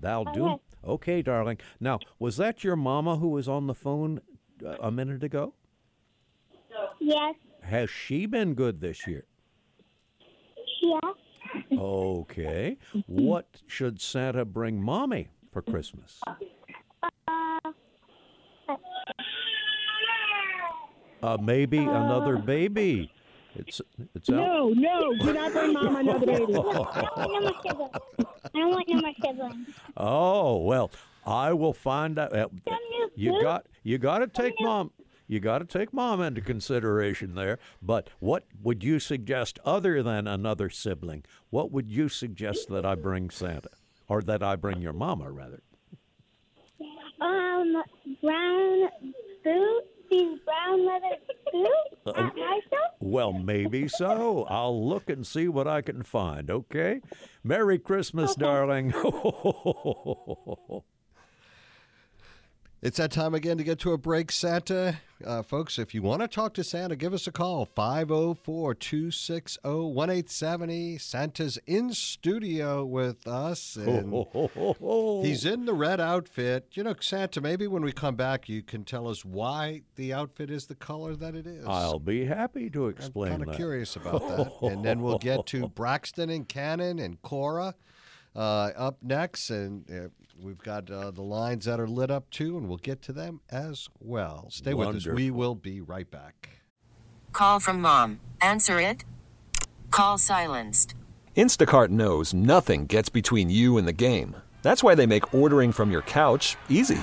That'll 0.00 0.24
do. 0.24 0.46
Okay. 0.46 0.62
Okay, 0.84 1.22
darling. 1.22 1.58
Now, 1.78 2.00
was 2.18 2.36
that 2.38 2.64
your 2.64 2.76
mama 2.76 3.16
who 3.18 3.28
was 3.28 3.48
on 3.48 3.68
the 3.68 3.74
phone 3.74 4.20
uh, 4.64 4.76
a 4.80 4.90
minute 4.90 5.22
ago? 5.22 5.54
Yes. 7.00 7.36
Has 7.62 7.90
she 7.90 8.26
been 8.26 8.54
good 8.54 8.80
this 8.80 9.06
year? 9.06 9.24
Yeah. 10.82 11.12
Okay. 11.72 12.76
what 13.06 13.62
should 13.66 14.00
Santa 14.00 14.44
bring 14.44 14.82
mommy 14.82 15.28
for 15.62 15.70
Christmas? 15.72 16.20
Uh, 21.22 21.36
maybe 21.42 21.78
another 21.78 22.36
baby. 22.36 23.10
It's 23.56 23.80
it's 24.14 24.30
out. 24.30 24.36
No, 24.36 24.68
no, 24.68 25.16
do 25.18 25.32
not 25.32 25.52
bring 25.52 25.72
mom 25.72 25.96
another 25.96 26.26
baby. 26.26 26.42
I 26.42 26.46
don't 26.46 26.64
want 26.64 27.32
no 27.32 27.40
more 27.40 27.52
siblings. 27.62 27.90
I 28.54 28.58
don't 28.58 28.70
want 28.70 28.88
no 28.88 29.00
more 29.00 29.12
siblings. 29.24 29.68
Oh 29.96 30.58
well, 30.58 30.92
I 31.26 31.52
will 31.54 31.72
find 31.72 32.18
out. 32.20 32.32
uh, 32.36 32.46
You 33.16 33.42
got 33.42 33.66
you 33.82 33.98
got 33.98 34.18
to 34.18 34.28
take 34.28 34.54
mom. 34.60 34.92
You 35.26 35.40
got 35.40 35.58
to 35.58 35.64
take 35.64 35.92
mom 35.92 36.20
into 36.22 36.40
consideration 36.40 37.34
there. 37.34 37.58
But 37.82 38.08
what 38.20 38.44
would 38.62 38.84
you 38.84 38.98
suggest 39.00 39.58
other 39.64 40.02
than 40.04 40.26
another 40.28 40.70
sibling? 40.70 41.24
What 41.50 41.72
would 41.72 41.90
you 41.90 42.08
suggest 42.08 42.68
that 42.68 42.86
I 42.86 42.94
bring 42.94 43.28
Santa, 43.28 43.70
or 44.08 44.22
that 44.22 44.42
I 44.42 44.56
bring 44.56 44.80
your 44.80 44.92
mama 44.92 45.30
rather? 45.30 45.62
Um, 47.20 47.82
brown 48.22 48.88
boot. 49.44 49.82
These 50.10 50.38
brown 50.46 50.86
leather 50.86 51.16
boots 51.52 52.00
Uh, 52.06 52.12
at. 52.12 52.32
Well, 52.98 53.34
maybe 53.34 53.88
so. 53.88 54.46
I'll 54.48 54.88
look 54.88 55.10
and 55.10 55.26
see 55.26 55.48
what 55.48 55.68
I 55.68 55.82
can 55.82 56.02
find. 56.02 56.50
Okay. 56.50 57.02
Merry 57.44 57.78
Christmas, 57.78 58.34
darling. 58.34 58.94
It's 62.80 62.98
that 62.98 63.10
time 63.10 63.34
again 63.34 63.58
to 63.58 63.64
get 63.64 63.80
to 63.80 63.92
a 63.92 63.98
break, 63.98 64.30
Santa. 64.30 65.00
Uh, 65.24 65.42
folks, 65.42 65.80
if 65.80 65.94
you 65.94 66.00
want 66.00 66.22
to 66.22 66.28
talk 66.28 66.54
to 66.54 66.62
Santa, 66.62 66.94
give 66.94 67.12
us 67.12 67.26
a 67.26 67.32
call 67.32 67.64
504 67.64 68.74
260 68.76 69.58
1870. 69.68 70.98
Santa's 70.98 71.58
in 71.66 71.92
studio 71.92 72.84
with 72.84 73.26
us. 73.26 73.74
And 73.74 74.14
he's 75.24 75.44
in 75.44 75.64
the 75.64 75.74
red 75.74 76.00
outfit. 76.00 76.68
You 76.74 76.84
know, 76.84 76.94
Santa, 77.00 77.40
maybe 77.40 77.66
when 77.66 77.82
we 77.82 77.90
come 77.90 78.14
back, 78.14 78.48
you 78.48 78.62
can 78.62 78.84
tell 78.84 79.08
us 79.08 79.24
why 79.24 79.82
the 79.96 80.12
outfit 80.12 80.48
is 80.48 80.66
the 80.66 80.76
color 80.76 81.16
that 81.16 81.34
it 81.34 81.48
is. 81.48 81.64
I'll 81.66 81.98
be 81.98 82.26
happy 82.26 82.70
to 82.70 82.86
explain 82.86 83.32
I'm 83.32 83.38
kind 83.40 83.50
of 83.50 83.56
curious 83.56 83.96
about 83.96 84.20
that. 84.60 84.68
and 84.70 84.84
then 84.84 85.02
we'll 85.02 85.18
get 85.18 85.46
to 85.46 85.66
Braxton 85.66 86.30
and 86.30 86.48
Cannon 86.48 87.00
and 87.00 87.20
Cora 87.22 87.74
uh, 88.38 88.70
up 88.76 88.96
next. 89.02 89.50
And 89.50 89.84
uh, 89.90 90.08
we've 90.40 90.58
got 90.58 90.90
uh, 90.90 91.10
the 91.10 91.22
lines 91.22 91.64
that 91.64 91.80
are 91.80 91.88
lit 91.88 92.10
up 92.10 92.30
too, 92.30 92.56
and 92.56 92.68
we'll 92.68 92.78
get 92.78 93.02
to 93.02 93.12
them 93.12 93.40
as 93.50 93.88
well. 94.00 94.46
Stay 94.50 94.72
with 94.72 94.96
us. 94.96 95.06
We 95.06 95.30
will 95.30 95.54
be 95.54 95.80
right 95.80 96.10
back. 96.10 96.50
Call 97.32 97.60
from 97.60 97.82
mom. 97.82 98.20
Answer 98.40 98.80
it. 98.80 99.04
Call 99.90 100.18
silenced. 100.18 100.94
Instacart 101.36 101.88
knows 101.88 102.32
nothing 102.34 102.86
gets 102.86 103.08
between 103.08 103.50
you 103.50 103.78
and 103.78 103.86
the 103.86 103.92
game. 103.92 104.36
That's 104.62 104.82
why 104.82 104.94
they 104.94 105.06
make 105.06 105.34
ordering 105.34 105.72
from 105.72 105.90
your 105.90 106.02
couch 106.02 106.56
easy. 106.68 106.98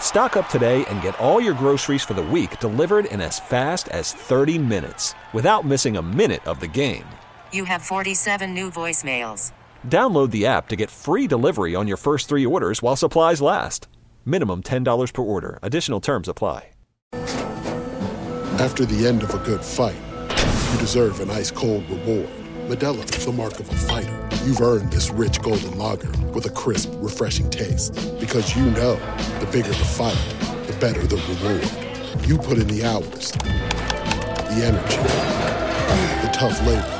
Stock 0.00 0.36
up 0.36 0.48
today 0.48 0.84
and 0.86 1.00
get 1.00 1.18
all 1.20 1.40
your 1.40 1.54
groceries 1.54 2.02
for 2.02 2.14
the 2.14 2.22
week 2.22 2.58
delivered 2.58 3.04
in 3.04 3.20
as 3.20 3.38
fast 3.38 3.88
as 3.88 4.12
30 4.12 4.58
minutes 4.58 5.14
without 5.32 5.64
missing 5.64 5.96
a 5.96 6.02
minute 6.02 6.44
of 6.46 6.58
the 6.58 6.66
game. 6.66 7.04
You 7.52 7.64
have 7.64 7.82
47 7.82 8.52
new 8.52 8.70
voicemails. 8.70 9.52
Download 9.86 10.30
the 10.30 10.46
app 10.46 10.68
to 10.68 10.76
get 10.76 10.90
free 10.90 11.26
delivery 11.26 11.74
on 11.74 11.86
your 11.88 11.96
first 11.96 12.28
three 12.28 12.44
orders 12.44 12.82
while 12.82 12.96
supplies 12.96 13.40
last. 13.40 13.86
Minimum 14.24 14.62
$10 14.62 15.12
per 15.12 15.22
order. 15.22 15.60
Additional 15.62 16.00
terms 16.00 16.28
apply. 16.28 16.70
After 18.60 18.84
the 18.84 19.06
end 19.06 19.22
of 19.22 19.32
a 19.32 19.38
good 19.38 19.64
fight, 19.64 19.96
you 20.72 20.78
deserve 20.78 21.20
an 21.20 21.30
ice 21.30 21.50
cold 21.50 21.88
reward. 21.88 22.28
Modelo 22.68 23.02
is 23.16 23.24
the 23.24 23.32
mark 23.32 23.58
of 23.58 23.68
a 23.70 23.74
fighter. 23.74 24.28
You've 24.44 24.60
earned 24.60 24.92
this 24.92 25.10
rich 25.10 25.40
golden 25.40 25.78
lager 25.78 26.10
with 26.34 26.44
a 26.44 26.50
crisp, 26.50 26.90
refreshing 26.96 27.48
taste. 27.48 27.94
Because 28.20 28.54
you 28.54 28.64
know 28.72 28.96
the 29.40 29.48
bigger 29.50 29.70
the 29.70 29.74
fight, 29.74 30.18
the 30.66 30.74
better 30.74 31.04
the 31.06 31.16
reward. 31.16 32.28
You 32.28 32.36
put 32.36 32.58
in 32.58 32.68
the 32.68 32.84
hours, 32.84 33.32
the 33.32 34.62
energy, 34.62 34.96
the 36.20 36.30
tough 36.32 36.60
labor. 36.66 36.99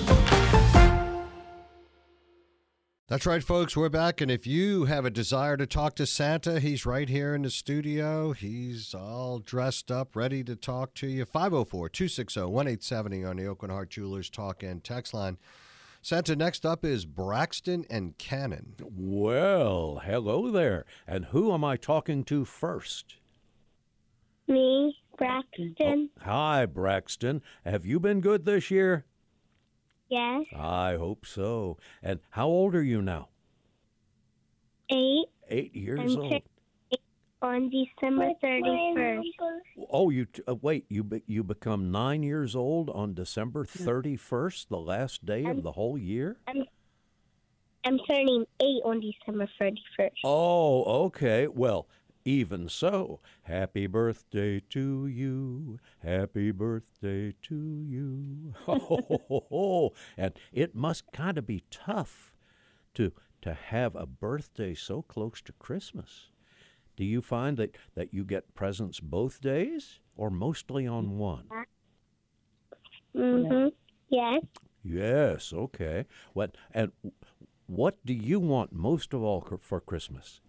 That's 3.11 3.25
right, 3.25 3.43
folks. 3.43 3.75
We're 3.75 3.89
back. 3.89 4.21
And 4.21 4.31
if 4.31 4.47
you 4.47 4.85
have 4.85 5.03
a 5.03 5.09
desire 5.09 5.57
to 5.57 5.67
talk 5.67 5.95
to 5.95 6.05
Santa, 6.05 6.61
he's 6.61 6.85
right 6.85 7.09
here 7.09 7.35
in 7.35 7.41
the 7.41 7.49
studio. 7.49 8.31
He's 8.31 8.93
all 8.93 9.39
dressed 9.39 9.91
up, 9.91 10.15
ready 10.15 10.45
to 10.45 10.55
talk 10.55 10.93
to 10.93 11.07
you. 11.07 11.25
504 11.25 11.89
260 11.89 12.39
1870 12.39 13.25
on 13.25 13.35
the 13.35 13.43
Aucoin 13.43 13.69
Hart 13.69 13.89
Jewelers 13.89 14.29
Talk 14.29 14.63
and 14.63 14.81
Text 14.81 15.13
line. 15.13 15.37
Santa, 16.01 16.37
next 16.37 16.65
up 16.65 16.85
is 16.85 17.03
Braxton 17.03 17.85
and 17.89 18.17
Cannon. 18.17 18.75
Well, 18.79 20.01
hello 20.05 20.49
there. 20.49 20.85
And 21.05 21.25
who 21.25 21.53
am 21.53 21.65
I 21.65 21.75
talking 21.75 22.23
to 22.23 22.45
first? 22.45 23.17
Me, 24.47 24.95
Braxton. 25.17 26.11
Hi, 26.21 26.65
Braxton. 26.65 27.41
Have 27.65 27.85
you 27.85 27.99
been 27.99 28.21
good 28.21 28.45
this 28.45 28.71
year? 28.71 29.03
Yes. 30.11 30.43
I 30.53 30.97
hope 30.97 31.25
so. 31.25 31.77
And 32.03 32.19
how 32.31 32.47
old 32.47 32.75
are 32.75 32.83
you 32.83 33.01
now? 33.01 33.29
Eight. 34.89 35.25
Eight 35.49 35.73
years 35.73 35.99
I'm 36.01 36.21
old. 36.21 36.33
eight 36.33 36.43
on 37.41 37.69
December 37.71 38.29
thirty 38.41 38.93
first. 38.95 39.27
Oh, 39.89 40.09
you 40.09 40.25
t- 40.25 40.43
uh, 40.47 40.55
wait. 40.55 40.85
You 40.89 41.03
be- 41.03 41.23
you 41.27 41.43
become 41.43 41.91
nine 41.91 42.23
years 42.23 42.55
old 42.55 42.89
on 42.89 43.13
December 43.13 43.63
Mm-hmm. 43.65 43.83
thirty 43.85 44.15
first, 44.17 44.69
the 44.69 44.77
last 44.77 45.25
day 45.25 45.45
of 45.45 45.63
the 45.63 45.71
whole 45.71 45.97
year. 45.97 46.37
I'm 46.47 46.65
I'm 47.85 47.97
turning 48.07 48.45
eight 48.61 48.81
on 48.83 48.99
December 48.99 49.47
thirty 49.57 49.81
first. 49.97 50.17
Oh, 50.25 50.83
okay. 51.05 51.47
Well, 51.47 51.87
even 52.25 52.69
so, 52.69 53.19
happy 53.43 53.87
birthday 53.87 54.59
to 54.69 55.07
you. 55.07 55.79
Happy 55.99 56.51
birthday 56.51 57.33
to 57.43 57.83
you. 57.87 58.53
Oh, 58.67 59.93
and 60.17 60.33
it 60.51 60.75
must 60.75 61.11
kind 61.11 61.37
of 61.37 61.45
be 61.45 61.63
tough 61.71 62.33
to 62.93 63.11
to 63.41 63.53
have 63.53 63.95
a 63.95 64.05
birthday 64.05 64.73
so 64.73 65.01
close 65.01 65.41
to 65.41 65.53
Christmas. 65.53 66.29
Do 66.95 67.03
you 67.05 67.21
find 67.21 67.57
that 67.57 67.77
that 67.95 68.13
you 68.13 68.23
get 68.23 68.53
presents 68.55 68.99
both 68.99 69.41
days 69.41 69.99
or 70.15 70.29
mostly 70.29 70.87
on 70.87 71.17
one? 71.17 71.45
Mm-hmm. 73.15 73.67
Yes. 74.09 74.43
Yes, 74.83 75.53
okay. 75.53 76.05
What 76.33 76.55
and 76.73 76.91
what 77.67 77.97
do 78.05 78.13
you 78.13 78.39
want 78.39 78.73
most 78.73 79.13
of 79.13 79.23
all 79.23 79.41
for 79.59 79.79
Christmas? 79.79 80.41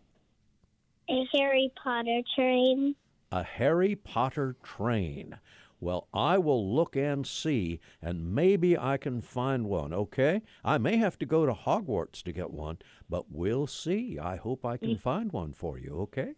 A 1.09 1.25
Harry 1.33 1.73
Potter 1.75 2.23
train. 2.35 2.95
A 3.31 3.43
Harry 3.43 3.97
Potter 3.97 4.57
train. 4.63 5.39
Well, 5.81 6.07
I 6.15 6.39
will 6.39 6.75
look 6.75 6.95
and 6.95 7.27
see, 7.27 7.81
and 8.01 8.33
maybe 8.33 8.79
I 8.79 8.99
can 8.99 9.21
find 9.21 9.67
one, 9.67 9.93
okay? 9.93 10.43
I 10.65 10.79
may 10.79 10.97
have 10.99 11.19
to 11.19 11.27
go 11.27 11.45
to 11.45 11.53
Hogwarts 11.53 12.23
to 12.23 12.33
get 12.33 12.53
one, 12.53 12.79
but 13.11 13.33
we'll 13.33 13.67
see. 13.67 14.17
I 14.17 14.37
hope 14.37 14.65
I 14.65 14.77
can 14.77 14.91
mm. 14.91 15.01
find 15.01 15.33
one 15.33 15.53
for 15.53 15.79
you, 15.79 15.99
okay? 16.03 16.35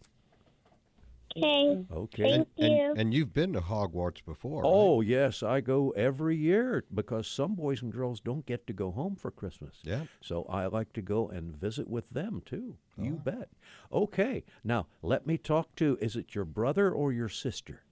Okay. 1.37 1.85
Okay. 1.91 2.23
Thank 2.23 2.47
And, 2.57 2.71
you. 2.77 2.93
and 2.97 3.13
you've 3.13 3.33
been 3.33 3.53
to 3.53 3.59
Hogwarts 3.61 4.23
before. 4.25 4.61
right? 4.63 4.69
Oh, 4.71 5.01
yes, 5.01 5.43
I 5.43 5.59
go 5.61 5.89
every 5.91 6.37
year 6.37 6.85
because 6.93 7.27
some 7.27 7.55
boys 7.55 7.81
and 7.81 7.91
girls 7.91 8.19
don't 8.21 8.45
get 8.45 8.65
to 8.67 8.73
go 8.73 8.91
home 8.91 9.15
for 9.17 9.31
Christmas. 9.31 9.79
Yeah. 9.83 10.03
So 10.21 10.43
I 10.49 10.67
like 10.67 10.93
to 10.93 11.01
go 11.01 11.27
and 11.27 11.55
visit 11.55 11.89
with 11.89 12.09
them 12.11 12.41
too. 12.45 12.77
You 12.97 13.19
bet. 13.23 13.49
Okay. 13.91 14.45
Now, 14.63 14.87
let 15.01 15.27
me 15.27 15.37
talk 15.37 15.75
to 15.75 15.97
is 15.99 16.15
it 16.15 16.33
your 16.33 16.45
brother 16.45 16.89
or 16.91 17.11
your 17.11 17.27
sister? 17.27 17.83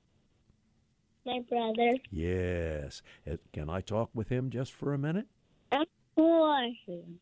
My 1.26 1.42
brother. 1.50 1.98
Yes. 2.12 3.02
Uh, 3.30 3.38
Can 3.52 3.70
I 3.70 3.82
talk 3.82 4.10
with 4.14 4.30
him 4.30 4.50
just 4.50 4.72
for 4.74 4.94
a 4.94 4.98
minute? 4.98 5.28
I'm 5.72 5.86
four. 6.16 6.70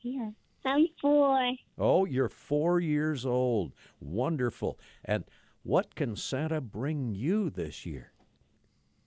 Yeah. 0.02 0.30
I'm 0.66 0.86
four. 1.02 1.52
Oh, 1.80 2.06
you're 2.06 2.30
four 2.30 2.80
years 2.80 3.26
old. 3.26 3.74
Wonderful. 4.00 4.80
And 5.04 5.24
what 5.64 5.96
can 5.96 6.16
Santa 6.16 6.62
bring 6.62 7.14
you 7.14 7.50
this 7.50 7.86
year? 7.86 8.12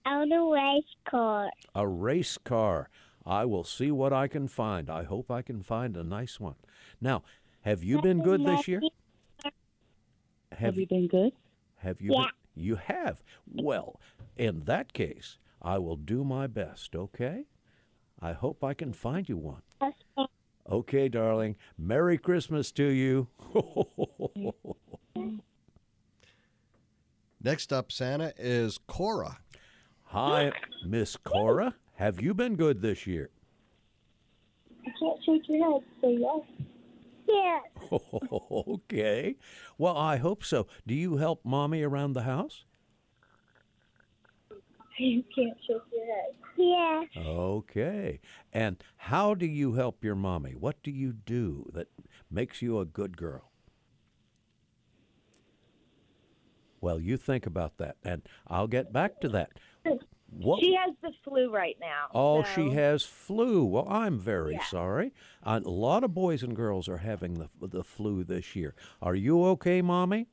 Out 0.05 0.31
a 0.31 0.39
race 0.39 0.95
car. 1.09 1.49
A 1.73 1.87
race 1.87 2.37
car. 2.37 2.89
I 3.25 3.45
will 3.45 3.63
see 3.63 3.91
what 3.91 4.13
I 4.13 4.27
can 4.27 4.47
find. 4.47 4.89
I 4.89 5.03
hope 5.03 5.31
I 5.31 5.41
can 5.41 5.63
find 5.63 5.97
a 5.97 6.03
nice 6.03 6.39
one. 6.39 6.55
Now, 7.01 7.23
have 7.61 7.83
you 7.83 8.01
been 8.01 8.21
good 8.21 8.45
this 8.45 8.67
year? 8.67 8.81
Have 10.51 10.77
you 10.77 10.87
been 10.87 11.07
good? 11.07 11.33
Have 11.77 12.01
you? 12.01 12.13
Yeah. 12.13 12.25
Been, 12.25 12.63
you 12.63 12.75
have. 12.75 13.23
Well, 13.51 13.99
in 14.37 14.63
that 14.65 14.93
case, 14.93 15.37
I 15.61 15.79
will 15.79 15.97
do 15.97 16.23
my 16.23 16.47
best. 16.47 16.95
Okay. 16.95 17.45
I 18.21 18.33
hope 18.33 18.63
I 18.63 18.73
can 18.73 18.93
find 18.93 19.27
you 19.27 19.37
one. 19.37 19.61
Okay, 20.69 21.09
darling. 21.09 21.55
Merry 21.77 22.17
Christmas 22.17 22.71
to 22.73 22.85
you. 22.85 23.27
Next 27.45 27.71
up, 27.71 27.91
Santa, 27.91 28.33
is 28.39 28.79
Cora. 28.87 29.37
Hi, 30.05 30.51
Miss 30.83 31.15
Cora. 31.15 31.75
Have 31.93 32.19
you 32.19 32.33
been 32.33 32.55
good 32.55 32.81
this 32.81 33.05
year? 33.05 33.29
I 34.83 34.89
can't 34.99 35.23
shake 35.23 35.47
your 35.47 35.73
head, 35.73 35.83
so 36.01 36.09
yes. 36.09 36.41
Yes. 37.27 37.91
okay. 38.67 39.35
Well, 39.77 39.95
I 39.95 40.17
hope 40.17 40.43
so. 40.43 40.65
Do 40.87 40.95
you 40.95 41.17
help 41.17 41.45
mommy 41.45 41.83
around 41.83 42.13
the 42.13 42.23
house? 42.23 42.65
You 44.97 45.23
can't 45.35 45.55
shake 45.67 45.83
your 45.93 46.05
head. 46.07 46.33
Yes. 46.57 47.25
Okay. 47.27 48.21
And 48.53 48.83
how 48.97 49.35
do 49.35 49.45
you 49.45 49.73
help 49.73 50.03
your 50.03 50.15
mommy? 50.15 50.53
What 50.53 50.81
do 50.81 50.89
you 50.89 51.13
do 51.13 51.69
that 51.75 51.89
makes 52.31 52.63
you 52.63 52.79
a 52.79 52.85
good 52.85 53.17
girl? 53.17 53.51
Well, 56.85 56.99
you 56.99 57.17
think 57.17 57.47
about 57.47 57.77
that, 57.79 57.95
and 58.03 58.21
I'll 58.47 58.67
get 58.67 58.93
back 58.93 59.19
to 59.21 59.29
that. 59.29 59.53
What? 60.29 60.59
She 60.59 60.75
has 60.75 60.93
the 61.01 61.09
flu 61.23 61.51
right 61.51 61.75
now. 61.81 62.09
Oh, 62.13 62.43
so- 62.43 62.49
she 62.53 62.69
has 62.75 63.03
flu. 63.03 63.65
Well, 63.65 63.87
I'm 63.89 64.19
very 64.19 64.53
Yeah. 64.53 64.63
sorry. 64.65 65.11
A 65.41 65.61
lot 65.61 66.03
of 66.03 66.13
boys 66.13 66.43
and 66.43 66.55
girls 66.55 66.87
are 66.87 66.97
having 66.97 67.39
the 67.39 67.49
the 67.59 67.83
flu 67.83 68.23
this 68.23 68.55
year. 68.55 68.75
Are 69.01 69.15
you 69.15 69.43
okay, 69.45 69.81
mommy? 69.81 70.27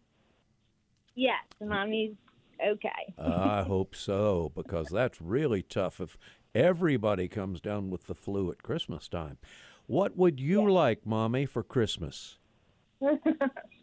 Yes, 1.14 1.42
mommy's 1.58 2.16
okay. 2.62 3.14
I 3.16 3.62
hope 3.62 3.94
so, 3.94 4.52
because 4.54 4.88
that's 4.90 5.22
really 5.22 5.62
tough 5.62 6.02
if 6.02 6.18
everybody 6.54 7.28
comes 7.28 7.62
down 7.62 7.88
with 7.88 8.08
the 8.08 8.14
flu 8.14 8.50
at 8.50 8.62
Christmas 8.62 9.08
time. 9.08 9.38
What 9.86 10.18
would 10.18 10.38
you 10.38 10.70
like, 10.70 11.06
mommy, 11.06 11.46
for 11.46 11.62
Christmas? 11.62 12.36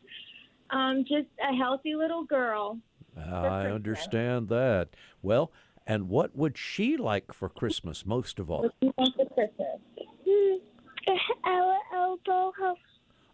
um, 0.72 1.04
just 1.08 1.28
a 1.42 1.56
healthy 1.56 1.96
little 1.96 2.24
girl. 2.24 2.80
I 3.18 3.68
understand 3.68 4.50
that. 4.50 4.90
Well, 5.22 5.52
and 5.86 6.10
what 6.10 6.36
would 6.36 6.58
she 6.58 6.98
like 6.98 7.34
for 7.34 7.50
Christmas 7.50 8.06
most 8.06 8.40
of 8.40 8.50
all? 8.50 8.62
What 8.64 8.76
do 8.80 8.88
you 8.88 8.94
want 8.98 9.16
for 9.16 9.26
Christmas? 9.26 9.80
Our 11.44 11.76
house. 12.60 12.78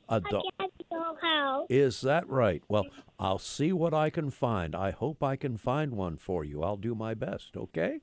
A 0.10 0.22
do- 0.22 0.42
I 0.60 0.68
don't 0.92 1.20
house. 1.22 1.68
Is 1.70 2.02
that 2.02 2.30
right? 2.30 2.64
Well, 2.68 2.86
I'll 3.20 3.40
see 3.40 3.74
what 3.74 3.94
I 3.94 4.10
can 4.10 4.30
find. 4.30 4.76
I 4.76 4.92
hope 4.92 5.24
I 5.24 5.36
can 5.36 5.58
find 5.58 5.94
one 5.94 6.18
for 6.18 6.44
you. 6.44 6.64
I'll 6.64 6.78
do 6.78 6.94
my 6.94 7.14
best, 7.14 7.58
okay? 7.58 8.00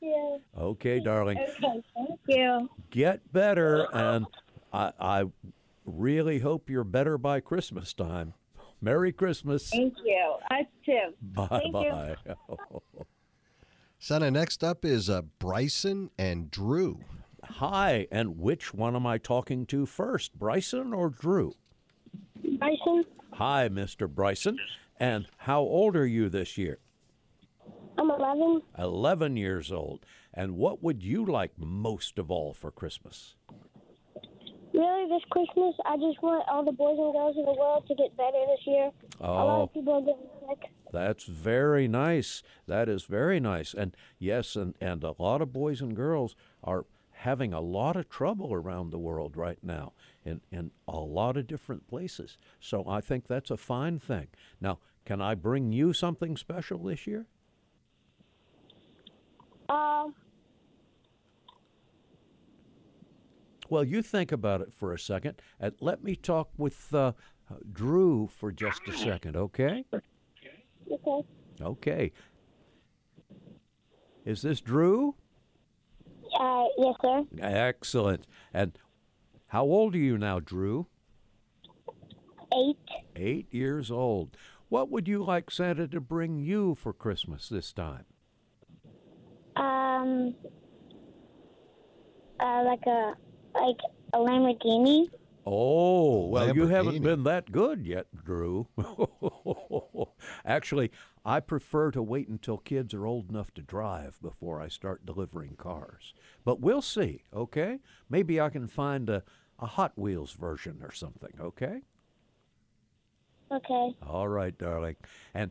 Yeah. 0.00 0.36
Okay, 0.58 1.00
darling. 1.00 1.38
Okay, 1.38 1.82
thank 1.94 2.20
you. 2.26 2.68
Get 2.90 3.32
better, 3.32 3.86
and 3.92 4.26
I, 4.72 4.92
I 5.00 5.24
really 5.84 6.40
hope 6.40 6.70
you're 6.70 6.84
better 6.84 7.18
by 7.18 7.40
Christmas 7.40 7.92
time. 7.92 8.34
Merry 8.80 9.12
Christmas. 9.12 9.70
Thank 9.70 9.94
you. 10.04 10.34
Us 10.50 10.66
too. 10.84 11.14
Bye 11.22 11.46
Thank 11.50 11.72
bye. 11.72 12.16
Santa, 13.98 14.30
next 14.30 14.62
up 14.62 14.84
is 14.84 15.08
uh, 15.08 15.22
Bryson 15.38 16.10
and 16.18 16.50
Drew. 16.50 17.00
Hi, 17.42 18.06
and 18.10 18.38
which 18.38 18.74
one 18.74 18.94
am 18.96 19.06
I 19.06 19.18
talking 19.18 19.64
to 19.66 19.86
first, 19.86 20.38
Bryson 20.38 20.92
or 20.92 21.08
Drew? 21.08 21.54
Bryson. 22.58 23.04
Hi, 23.32 23.68
Mr. 23.68 24.08
Bryson. 24.08 24.58
And 24.98 25.26
how 25.38 25.60
old 25.60 25.96
are 25.96 26.06
you 26.06 26.28
this 26.28 26.56
year? 26.58 26.78
I'm 27.98 28.10
11. 28.10 28.62
11 28.78 29.36
years 29.36 29.72
old. 29.72 30.04
And 30.32 30.56
what 30.56 30.82
would 30.82 31.02
you 31.02 31.24
like 31.24 31.52
most 31.56 32.18
of 32.18 32.30
all 32.30 32.52
for 32.52 32.70
Christmas? 32.70 33.34
Really, 34.74 35.08
this 35.08 35.22
Christmas, 35.30 35.74
I 35.86 35.96
just 35.98 36.20
want 36.20 36.44
all 36.48 36.64
the 36.64 36.72
boys 36.72 36.98
and 36.98 37.12
girls 37.12 37.36
in 37.36 37.44
the 37.44 37.52
world 37.52 37.86
to 37.86 37.94
get 37.94 38.16
better 38.16 38.38
this 38.48 38.66
year. 38.66 38.90
A 39.20 39.26
lot 39.30 39.58
Oh. 39.58 39.62
of 39.62 39.72
people 39.72 39.92
are 39.94 40.00
getting 40.00 40.28
sick. 40.48 40.70
That's 40.92 41.24
very 41.24 41.86
nice. 41.86 42.42
That 42.66 42.88
is 42.88 43.04
very 43.04 43.38
nice. 43.38 43.72
And 43.72 43.96
yes, 44.18 44.56
and, 44.56 44.74
and 44.80 45.04
a 45.04 45.14
lot 45.16 45.40
of 45.40 45.52
boys 45.52 45.80
and 45.80 45.94
girls 45.94 46.34
are 46.64 46.86
having 47.12 47.52
a 47.52 47.60
lot 47.60 47.94
of 47.94 48.08
trouble 48.08 48.52
around 48.52 48.90
the 48.90 48.98
world 48.98 49.36
right 49.36 49.58
now 49.62 49.92
in, 50.24 50.40
in 50.50 50.72
a 50.88 50.98
lot 50.98 51.36
of 51.36 51.46
different 51.46 51.86
places. 51.86 52.36
So 52.58 52.84
I 52.88 53.00
think 53.00 53.28
that's 53.28 53.52
a 53.52 53.56
fine 53.56 54.00
thing. 54.00 54.26
Now, 54.60 54.80
can 55.04 55.20
I 55.22 55.36
bring 55.36 55.70
you 55.72 55.92
something 55.92 56.36
special 56.36 56.78
this 56.78 57.06
year? 57.06 57.26
Uh, 59.68 60.08
Well, 63.70 63.84
you 63.84 64.02
think 64.02 64.32
about 64.32 64.60
it 64.60 64.72
for 64.72 64.92
a 64.92 64.98
second, 64.98 65.40
and 65.58 65.74
let 65.80 66.02
me 66.04 66.16
talk 66.16 66.50
with 66.56 66.92
uh, 66.94 67.12
Drew 67.72 68.28
for 68.28 68.52
just 68.52 68.80
a 68.88 68.92
second, 68.92 69.36
okay? 69.36 69.84
okay. 70.90 71.28
Okay. 71.60 72.12
Is 74.24 74.42
this 74.42 74.60
Drew? 74.60 75.14
Uh, 76.38 76.64
yes, 76.78 76.94
sir. 77.00 77.24
Excellent. 77.40 78.26
And 78.52 78.78
how 79.48 79.62
old 79.62 79.94
are 79.94 79.98
you 79.98 80.18
now, 80.18 80.40
Drew? 80.40 80.86
Eight. 82.52 82.76
Eight 83.16 83.46
years 83.52 83.90
old. 83.90 84.36
What 84.68 84.90
would 84.90 85.06
you 85.06 85.22
like 85.22 85.50
Santa 85.50 85.86
to 85.88 86.00
bring 86.00 86.38
you 86.38 86.74
for 86.74 86.92
Christmas 86.92 87.48
this 87.48 87.72
time? 87.72 88.04
Um, 89.56 90.34
uh, 92.40 92.62
like 92.64 92.84
a 92.86 93.14
like 93.54 93.76
a 94.12 94.18
Lamborghini. 94.18 95.08
Oh, 95.46 96.26
well, 96.28 96.54
you 96.54 96.68
haven't 96.68 97.02
been 97.02 97.24
that 97.24 97.52
good 97.52 97.86
yet, 97.86 98.06
Drew. 98.24 98.66
Actually, 100.46 100.90
I 101.24 101.40
prefer 101.40 101.90
to 101.90 102.02
wait 102.02 102.28
until 102.28 102.56
kids 102.56 102.94
are 102.94 103.06
old 103.06 103.28
enough 103.28 103.52
to 103.54 103.62
drive 103.62 104.18
before 104.22 104.60
I 104.60 104.68
start 104.68 105.04
delivering 105.04 105.56
cars. 105.56 106.14
But 106.44 106.60
we'll 106.60 106.82
see, 106.82 107.24
okay? 107.34 107.80
Maybe 108.08 108.40
I 108.40 108.48
can 108.48 108.68
find 108.68 109.10
a, 109.10 109.22
a 109.58 109.66
Hot 109.66 109.92
Wheels 109.96 110.32
version 110.32 110.78
or 110.82 110.92
something, 110.92 111.32
okay? 111.38 111.82
Okay. 113.52 113.96
All 114.06 114.28
right, 114.28 114.56
darling. 114.56 114.96
And 115.34 115.50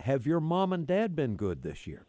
have 0.00 0.26
your 0.26 0.40
mom 0.40 0.72
and 0.72 0.86
dad 0.86 1.14
been 1.14 1.36
good 1.36 1.62
this 1.62 1.86
year? 1.86 2.06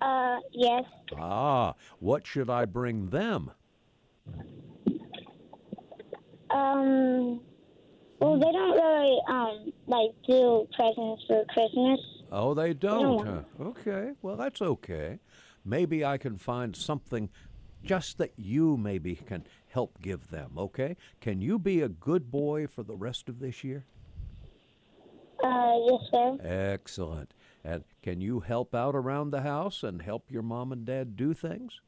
Uh, 0.00 0.38
yes. 0.52 0.84
Ah, 1.16 1.74
what 1.98 2.26
should 2.26 2.48
I 2.48 2.64
bring 2.64 3.10
them? 3.10 3.50
Um, 6.54 7.40
well, 8.20 8.38
they 8.38 8.52
don't 8.52 8.76
really 8.76 9.20
um 9.28 9.72
like 9.88 10.10
do 10.26 10.68
presents 10.76 11.24
for 11.26 11.44
Christmas. 11.46 12.00
Oh, 12.30 12.54
they 12.54 12.72
don't. 12.74 13.24
No. 13.24 13.44
Huh? 13.58 13.64
Okay. 13.64 14.12
Well, 14.22 14.36
that's 14.36 14.62
okay. 14.62 15.18
Maybe 15.64 16.04
I 16.04 16.16
can 16.16 16.38
find 16.38 16.76
something 16.76 17.28
just 17.82 18.18
that 18.18 18.32
you 18.36 18.76
maybe 18.76 19.16
can 19.16 19.44
help 19.68 20.00
give 20.00 20.30
them, 20.30 20.52
okay? 20.56 20.96
Can 21.20 21.40
you 21.40 21.58
be 21.58 21.80
a 21.80 21.88
good 21.88 22.30
boy 22.30 22.66
for 22.66 22.82
the 22.82 22.96
rest 22.96 23.28
of 23.28 23.40
this 23.40 23.62
year? 23.62 23.84
Uh, 25.42 25.74
yes, 25.86 26.00
sir. 26.10 26.38
Excellent. 26.42 27.34
And 27.62 27.84
can 28.02 28.20
you 28.20 28.40
help 28.40 28.74
out 28.74 28.94
around 28.94 29.30
the 29.30 29.42
house 29.42 29.82
and 29.82 30.00
help 30.00 30.30
your 30.30 30.42
mom 30.42 30.72
and 30.72 30.86
dad 30.86 31.16
do 31.16 31.34
things? 31.34 31.80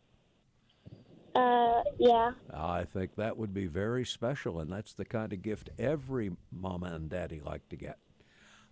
Uh, 1.37 1.83
yeah. 1.99 2.31
I 2.55 2.85
think 2.85 3.17
that 3.17 3.37
would 3.37 3.53
be 3.53 3.67
very 3.67 4.07
special, 4.07 4.61
and 4.61 4.73
that's 4.73 4.95
the 4.95 5.05
kind 5.05 5.33
of 5.33 5.43
gift 5.43 5.69
every 5.79 6.31
mama 6.51 6.87
and 6.87 7.11
daddy 7.11 7.41
like 7.41 7.69
to 7.69 7.77
get. 7.77 7.99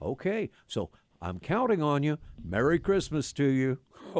Okay, 0.00 0.50
so 0.66 0.90
I'm 1.20 1.40
counting 1.40 1.82
on 1.82 2.02
you. 2.02 2.18
Merry 2.42 2.78
Christmas 2.78 3.32
to 3.34 3.44
you. 3.44 3.78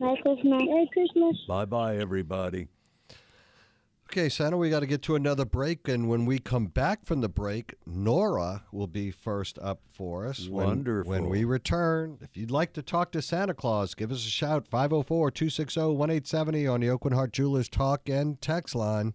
Merry 0.00 0.20
Christmas. 0.22 0.44
Merry 0.44 0.90
Christmas. 0.92 1.36
bye 1.46 1.64
bye, 1.64 1.96
everybody. 1.96 2.68
Okay, 4.12 4.28
Santa, 4.28 4.56
we 4.56 4.70
got 4.70 4.80
to 4.80 4.86
get 4.86 5.02
to 5.02 5.14
another 5.14 5.44
break, 5.44 5.86
and 5.86 6.08
when 6.08 6.26
we 6.26 6.40
come 6.40 6.66
back 6.66 7.06
from 7.06 7.20
the 7.20 7.28
break, 7.28 7.76
Nora 7.86 8.64
will 8.72 8.88
be 8.88 9.12
first 9.12 9.56
up 9.60 9.82
for 9.92 10.26
us. 10.26 10.48
When- 10.48 10.66
Wonderful. 10.66 11.08
When, 11.12 11.28
we 11.28 11.44
return, 11.44 12.18
if 12.20 12.36
you'd 12.36 12.50
like 12.50 12.72
to 12.72 12.82
talk 12.82 13.12
to 13.12 13.22
Santa 13.22 13.54
Claus, 13.54 13.94
give 13.94 14.10
us 14.10 14.26
a 14.26 14.28
shout 14.28 14.66
504 14.66 15.30
260 15.30 15.80
1870 15.80 16.66
on 16.66 16.80
the 16.80 16.88
Aucoin 16.88 17.14
Hart 17.14 17.32
Jewelers 17.32 17.68
Talk 17.68 18.08
and 18.08 18.40
Text 18.40 18.74
line. 18.74 19.14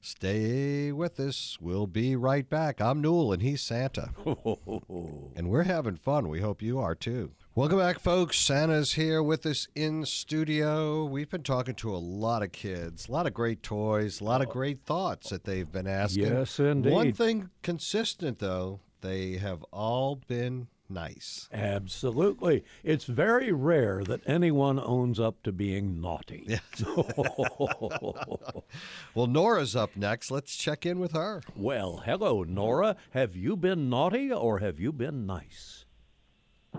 Stay 0.00 0.90
with 0.90 1.20
us. 1.20 1.56
We'll 1.60 1.86
be 1.86 2.16
right 2.16 2.50
back. 2.50 2.80
I'm 2.80 3.00
Newell, 3.00 3.32
and 3.32 3.40
he's 3.40 3.62
Santa. 3.62 4.10
and 5.36 5.48
we're 5.48 5.62
having 5.62 5.94
fun. 5.94 6.28
We 6.28 6.40
hope 6.40 6.60
you 6.60 6.80
are 6.80 6.96
too. 6.96 7.30
Welcome 7.56 7.78
back, 7.78 8.00
folks. 8.00 8.36
Santa's 8.36 8.94
here 8.94 9.22
with 9.22 9.46
us 9.46 9.68
in 9.76 10.04
studio. 10.06 11.04
We've 11.04 11.30
been 11.30 11.44
talking 11.44 11.76
to 11.76 11.94
a 11.94 11.98
lot 11.98 12.42
of 12.42 12.50
kids, 12.50 13.08
a 13.08 13.12
lot 13.12 13.28
of 13.28 13.34
great 13.34 13.62
toys, 13.62 14.20
a 14.20 14.24
lot 14.24 14.42
of 14.42 14.48
uh, 14.48 14.52
great 14.52 14.80
thoughts 14.82 15.30
that 15.30 15.44
they've 15.44 15.70
been 15.70 15.86
asking. 15.86 16.24
Yes, 16.24 16.58
indeed. 16.58 16.92
One 16.92 17.12
thing 17.12 17.50
consistent, 17.62 18.40
though, 18.40 18.80
they 19.02 19.34
have 19.36 19.62
all 19.72 20.16
been 20.16 20.66
nice. 20.88 21.48
Absolutely. 21.52 22.64
It's 22.82 23.04
very 23.04 23.52
rare 23.52 24.02
that 24.02 24.22
anyone 24.26 24.80
owns 24.80 25.20
up 25.20 25.40
to 25.44 25.52
being 25.52 26.00
naughty. 26.00 26.58
Well, 29.14 29.28
Nora's 29.28 29.76
up 29.76 29.94
next. 29.94 30.32
Let's 30.32 30.56
check 30.56 30.84
in 30.84 30.98
with 30.98 31.12
her. 31.12 31.40
well, 31.54 32.02
hello, 32.04 32.42
Nora. 32.42 32.96
Have 33.10 33.36
you 33.36 33.56
been 33.56 33.88
naughty 33.88 34.32
or 34.32 34.58
have 34.58 34.80
you 34.80 34.90
been 34.90 35.24
nice? 35.24 35.84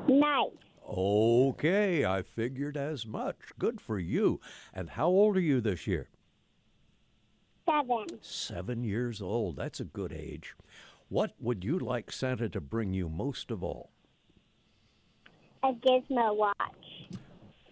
Nice. 0.10 0.65
Okay, 0.88 2.06
I 2.06 2.22
figured 2.22 2.78
as 2.78 3.06
much. 3.06 3.38
Good 3.58 3.82
for 3.82 3.98
you. 3.98 4.40
And 4.74 4.92
how 4.92 5.08
old 5.08 5.36
are 5.38 5.42
you 5.42 5.60
this 5.62 5.88
year? 5.88 6.10
Seven. 7.66 8.06
Seven 8.22 8.84
years 8.84 9.22
old. 9.22 9.56
That's 9.56 9.80
a 9.80 9.86
good 9.86 10.14
age. 10.14 10.56
What 11.10 11.34
would 11.40 11.64
you 11.64 11.80
like 11.80 12.12
Santa 12.12 12.50
to 12.50 12.62
bring 12.62 12.94
you 12.94 13.10
most 13.10 13.50
of 13.52 13.64
all? 13.64 13.92
A 15.64 15.74
Gizmo 15.74 16.36
watch. 16.36 16.56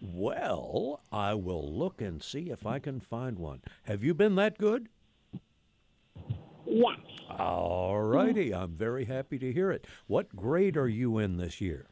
Well, 0.02 1.02
I 1.12 1.36
will 1.36 1.71
look 1.71 2.02
and 2.02 2.21
see 2.21 2.49
if 2.49 2.65
I 2.65 2.80
can 2.80 2.99
find 2.99 3.38
one. 3.38 3.62
Have 3.84 4.04
you 4.04 4.13
been 4.13 4.36
that 4.36 4.58
good? 4.58 4.89
Yes. 6.65 6.99
All 7.30 8.02
righty. 8.02 8.54
I'm 8.54 8.71
very 8.71 9.06
happy 9.06 9.38
to 9.39 9.54
hear 9.54 9.71
it. 9.71 9.86
What 10.08 10.36
grade 10.36 10.76
are 10.76 10.88
you 10.88 11.19
in 11.19 11.38
this 11.38 11.62
year? 11.62 11.88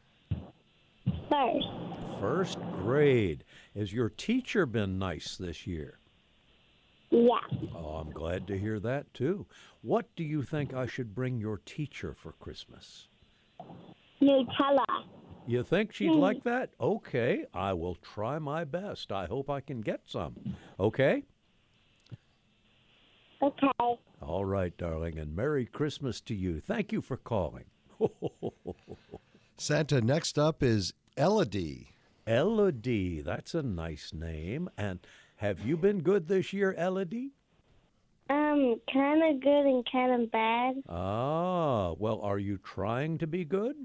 First. 1.32 1.68
First 2.20 2.58
grade. 2.82 3.44
Has 3.74 3.90
your 3.90 4.10
teacher 4.10 4.66
been 4.66 4.98
nice 4.98 5.36
this 5.38 5.66
year? 5.66 5.98
Yes. 7.10 7.70
Oh, 7.74 7.96
I'm 7.96 8.10
glad 8.10 8.46
to 8.48 8.58
hear 8.58 8.78
that 8.80 9.12
too. 9.14 9.46
What 9.80 10.14
do 10.14 10.24
you 10.24 10.42
think 10.42 10.74
I 10.74 10.86
should 10.86 11.14
bring 11.14 11.38
your 11.38 11.58
teacher 11.64 12.14
for 12.14 12.32
Christmas? 12.32 13.08
Nutella. 14.20 14.84
You 15.46 15.62
think 15.62 15.92
she'd 15.92 16.10
like 16.10 16.40
mm. 16.40 16.44
that? 16.44 16.70
Okay, 16.80 17.46
I 17.52 17.72
will 17.72 17.96
try 17.96 18.38
my 18.38 18.64
best. 18.64 19.10
I 19.10 19.24
hope 19.24 19.48
I 19.48 19.60
can 19.60 19.80
get 19.80 20.02
some. 20.06 20.36
Okay? 20.78 21.24
Okay. 23.42 23.98
All 24.20 24.44
right, 24.44 24.76
darling, 24.76 25.18
and 25.18 25.34
Merry 25.34 25.66
Christmas 25.66 26.20
to 26.22 26.34
you. 26.34 26.60
Thank 26.60 26.92
you 26.92 27.00
for 27.00 27.16
calling. 27.16 27.64
Santa, 29.56 30.00
next 30.00 30.38
up 30.38 30.62
is 30.62 30.92
Elodie. 31.16 31.94
Elodie, 32.26 33.20
that's 33.20 33.54
a 33.54 33.62
nice 33.62 34.12
name. 34.12 34.68
And 34.76 35.00
have 35.36 35.60
you 35.60 35.76
been 35.76 36.02
good 36.02 36.28
this 36.28 36.52
year, 36.52 36.74
Elodie? 36.78 37.32
Um, 38.30 38.80
kind 38.92 39.22
of 39.22 39.42
good 39.42 39.66
and 39.66 39.86
kind 39.90 40.22
of 40.22 40.30
bad. 40.30 40.76
Ah, 40.88 41.92
well, 41.98 42.20
are 42.22 42.38
you 42.38 42.58
trying 42.58 43.18
to 43.18 43.26
be 43.26 43.44
good? 43.44 43.76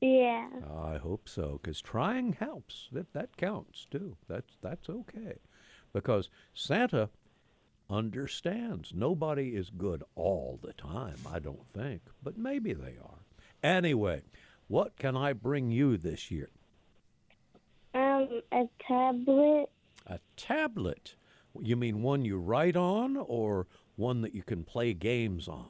Yeah. 0.00 0.48
I 0.76 0.96
hope 0.96 1.28
so, 1.28 1.60
because 1.62 1.80
trying 1.80 2.32
helps. 2.34 2.88
That 2.92 3.12
that 3.12 3.36
counts 3.36 3.86
too. 3.90 4.16
That's 4.28 4.56
that's 4.60 4.88
okay, 4.88 5.38
because 5.92 6.28
Santa 6.52 7.10
understands 7.88 8.92
nobody 8.94 9.54
is 9.54 9.70
good 9.70 10.02
all 10.14 10.58
the 10.62 10.72
time. 10.72 11.16
I 11.30 11.38
don't 11.38 11.66
think, 11.72 12.02
but 12.22 12.36
maybe 12.36 12.72
they 12.72 12.96
are. 13.02 13.24
Anyway, 13.62 14.22
what 14.68 14.96
can 14.96 15.16
I 15.16 15.32
bring 15.32 15.70
you 15.70 15.96
this 15.96 16.30
year? 16.30 16.50
Um, 17.94 18.42
a 18.52 18.64
tablet. 18.86 19.70
A 20.06 20.18
tablet. 20.36 21.14
You 21.60 21.76
mean 21.76 22.02
one 22.02 22.24
you 22.24 22.38
write 22.38 22.76
on, 22.76 23.16
or 23.16 23.66
one 23.96 24.22
that 24.22 24.34
you 24.34 24.42
can 24.42 24.64
play 24.64 24.92
games 24.92 25.48
on? 25.48 25.68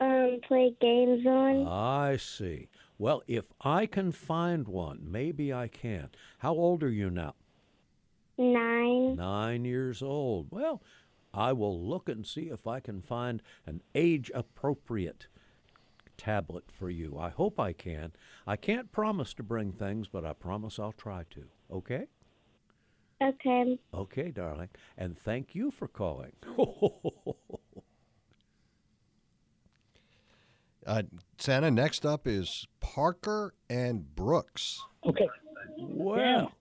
Um, 0.00 0.40
play 0.46 0.74
games 0.80 1.26
on. 1.26 1.66
I 1.66 2.16
see. 2.18 2.68
Well, 2.98 3.22
if 3.26 3.46
I 3.60 3.86
can 3.86 4.12
find 4.12 4.68
one, 4.68 5.00
maybe 5.02 5.52
I 5.52 5.68
can. 5.68 6.10
How 6.38 6.52
old 6.52 6.82
are 6.82 6.90
you 6.90 7.10
now? 7.10 7.34
Nine. 8.36 9.16
Nine 9.16 9.64
years 9.64 10.02
old. 10.02 10.48
Well, 10.50 10.82
I 11.32 11.52
will 11.52 11.80
look 11.80 12.08
and 12.08 12.26
see 12.26 12.48
if 12.48 12.66
I 12.66 12.80
can 12.80 13.00
find 13.00 13.42
an 13.66 13.82
age 13.94 14.30
appropriate 14.34 15.26
tablet 16.16 16.64
for 16.70 16.90
you. 16.90 17.18
I 17.18 17.30
hope 17.30 17.58
I 17.60 17.72
can. 17.72 18.12
I 18.46 18.56
can't 18.56 18.92
promise 18.92 19.34
to 19.34 19.42
bring 19.42 19.72
things, 19.72 20.08
but 20.08 20.24
I 20.24 20.32
promise 20.32 20.78
I'll 20.78 20.92
try 20.92 21.24
to. 21.30 21.44
Okay? 21.70 22.06
Okay. 23.22 23.78
Okay, 23.94 24.30
darling. 24.30 24.68
And 24.96 25.18
thank 25.18 25.54
you 25.54 25.70
for 25.70 25.88
calling. 25.88 26.32
Uh, 30.86 31.02
Santa, 31.36 31.68
next 31.68 32.06
up 32.06 32.28
is 32.28 32.64
Parker 32.78 33.52
and 33.68 34.14
Brooks. 34.14 34.80
Okay. 35.04 35.28
Well, 35.78 36.52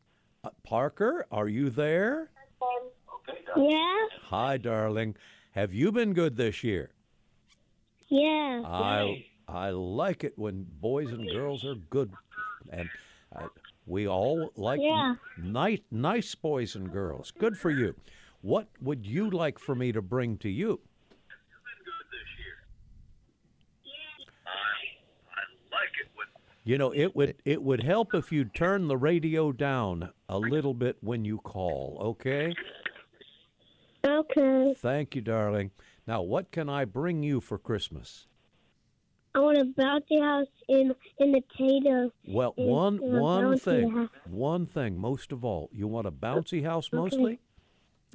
uh, 0.44 0.50
Parker, 0.64 1.28
are 1.32 1.48
you 1.48 1.70
there? 1.70 2.32
Yeah. 3.56 4.06
Hi, 4.24 4.58
darling. 4.58 5.16
Have 5.52 5.76
you 5.76 5.92
been 5.92 6.14
good 6.14 6.38
this 6.38 6.64
year? 6.64 6.90
Yeah. 8.10 8.64
I 8.66 9.26
I 9.48 9.70
like 9.70 10.24
it 10.24 10.34
when 10.38 10.66
boys 10.82 11.12
and 11.12 11.30
girls 11.30 11.64
are 11.66 11.76
good, 11.76 12.12
and 12.70 12.90
uh, 13.36 13.48
we 13.86 14.08
all 14.08 14.52
like 14.56 14.80
Yeah. 14.82 15.16
nice 15.38 15.80
nice 15.92 16.34
boys 16.36 16.76
and 16.76 16.92
girls. 16.92 17.32
Good 17.38 17.58
for 17.58 17.70
you. 17.70 17.96
What 18.42 18.70
would 18.82 19.06
you 19.06 19.30
like 19.30 19.60
for 19.60 19.76
me 19.76 19.92
to 19.92 20.02
bring 20.02 20.38
to 20.40 20.50
you? 20.50 20.80
You've 21.10 21.20
been 21.64 21.86
good 21.86 22.08
this 22.12 22.30
year. 22.40 22.56
Yeah. 23.84 24.26
I 24.48 25.76
like 25.76 25.90
it 26.02 26.10
when. 26.16 26.28
You 26.64 26.78
know, 26.78 26.92
it 26.94 27.16
would 27.16 27.36
it 27.46 27.62
would 27.62 27.84
help 27.84 28.14
if 28.14 28.32
you 28.32 28.46
turn 28.46 28.88
the 28.88 28.98
radio 28.98 29.52
down 29.52 30.12
a 30.30 30.40
little 30.40 30.74
bit 30.74 30.98
when 31.02 31.24
you 31.26 31.38
call, 31.40 31.98
okay? 32.02 32.54
Okay. 34.06 34.74
Thank 34.78 35.16
you, 35.16 35.22
darling. 35.22 35.72
Now, 36.08 36.22
what 36.22 36.52
can 36.52 36.70
I 36.70 36.86
bring 36.86 37.24
you 37.24 37.42
for 37.42 37.58
Christmas? 37.58 38.28
I 39.36 39.40
want 39.40 39.58
a 39.58 39.66
bouncy 39.66 40.22
house 40.22 40.48
in 40.70 40.96
in 41.20 41.34
the 41.34 41.42
potato. 41.42 42.10
Well, 42.26 42.54
one 42.56 42.98
there 42.98 43.22
one 43.22 43.60
thing, 43.60 43.90
house? 43.92 44.10
one 44.26 44.66
thing 44.66 44.98
most 44.98 45.34
of 45.34 45.44
all. 45.44 45.70
You 45.74 45.88
want 45.88 46.08
a 46.08 46.12
bouncy 46.12 46.64
house 46.64 46.88
Okay. 46.88 46.98
mostly? 46.98 47.40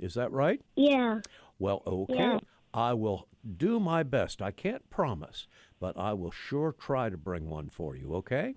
Is 0.00 0.14
that 0.14 0.32
right? 0.32 0.62
Yeah. 0.76 1.20
Well, 1.58 1.82
okay. 1.86 2.14
Yeah. 2.16 2.38
I 2.72 2.94
will 2.94 3.28
do 3.56 3.78
my 3.78 4.02
best. 4.02 4.40
I 4.40 4.50
can't 4.50 4.88
promise, 4.88 5.46
but 5.78 5.98
I 5.98 6.14
will 6.14 6.30
sure 6.30 6.72
try 6.72 7.10
to 7.10 7.18
bring 7.18 7.50
one 7.50 7.68
for 7.68 7.94
you, 7.94 8.14
okay? 8.14 8.54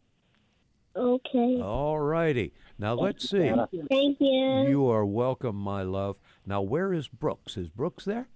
Okay. 0.95 1.59
All 1.61 1.99
righty. 1.99 2.53
Now 2.77 2.93
let's 2.93 3.29
see. 3.29 3.51
Thank 3.89 4.17
you. 4.21 4.65
You 4.69 4.87
are 4.87 5.05
welcome, 5.05 5.55
my 5.57 5.81
love. 5.81 6.15
Now, 6.45 6.61
where 6.61 6.93
is 6.93 7.09
Brooks? 7.09 7.57
Is 7.57 7.69
Brooks 7.69 8.05
there? 8.05 8.29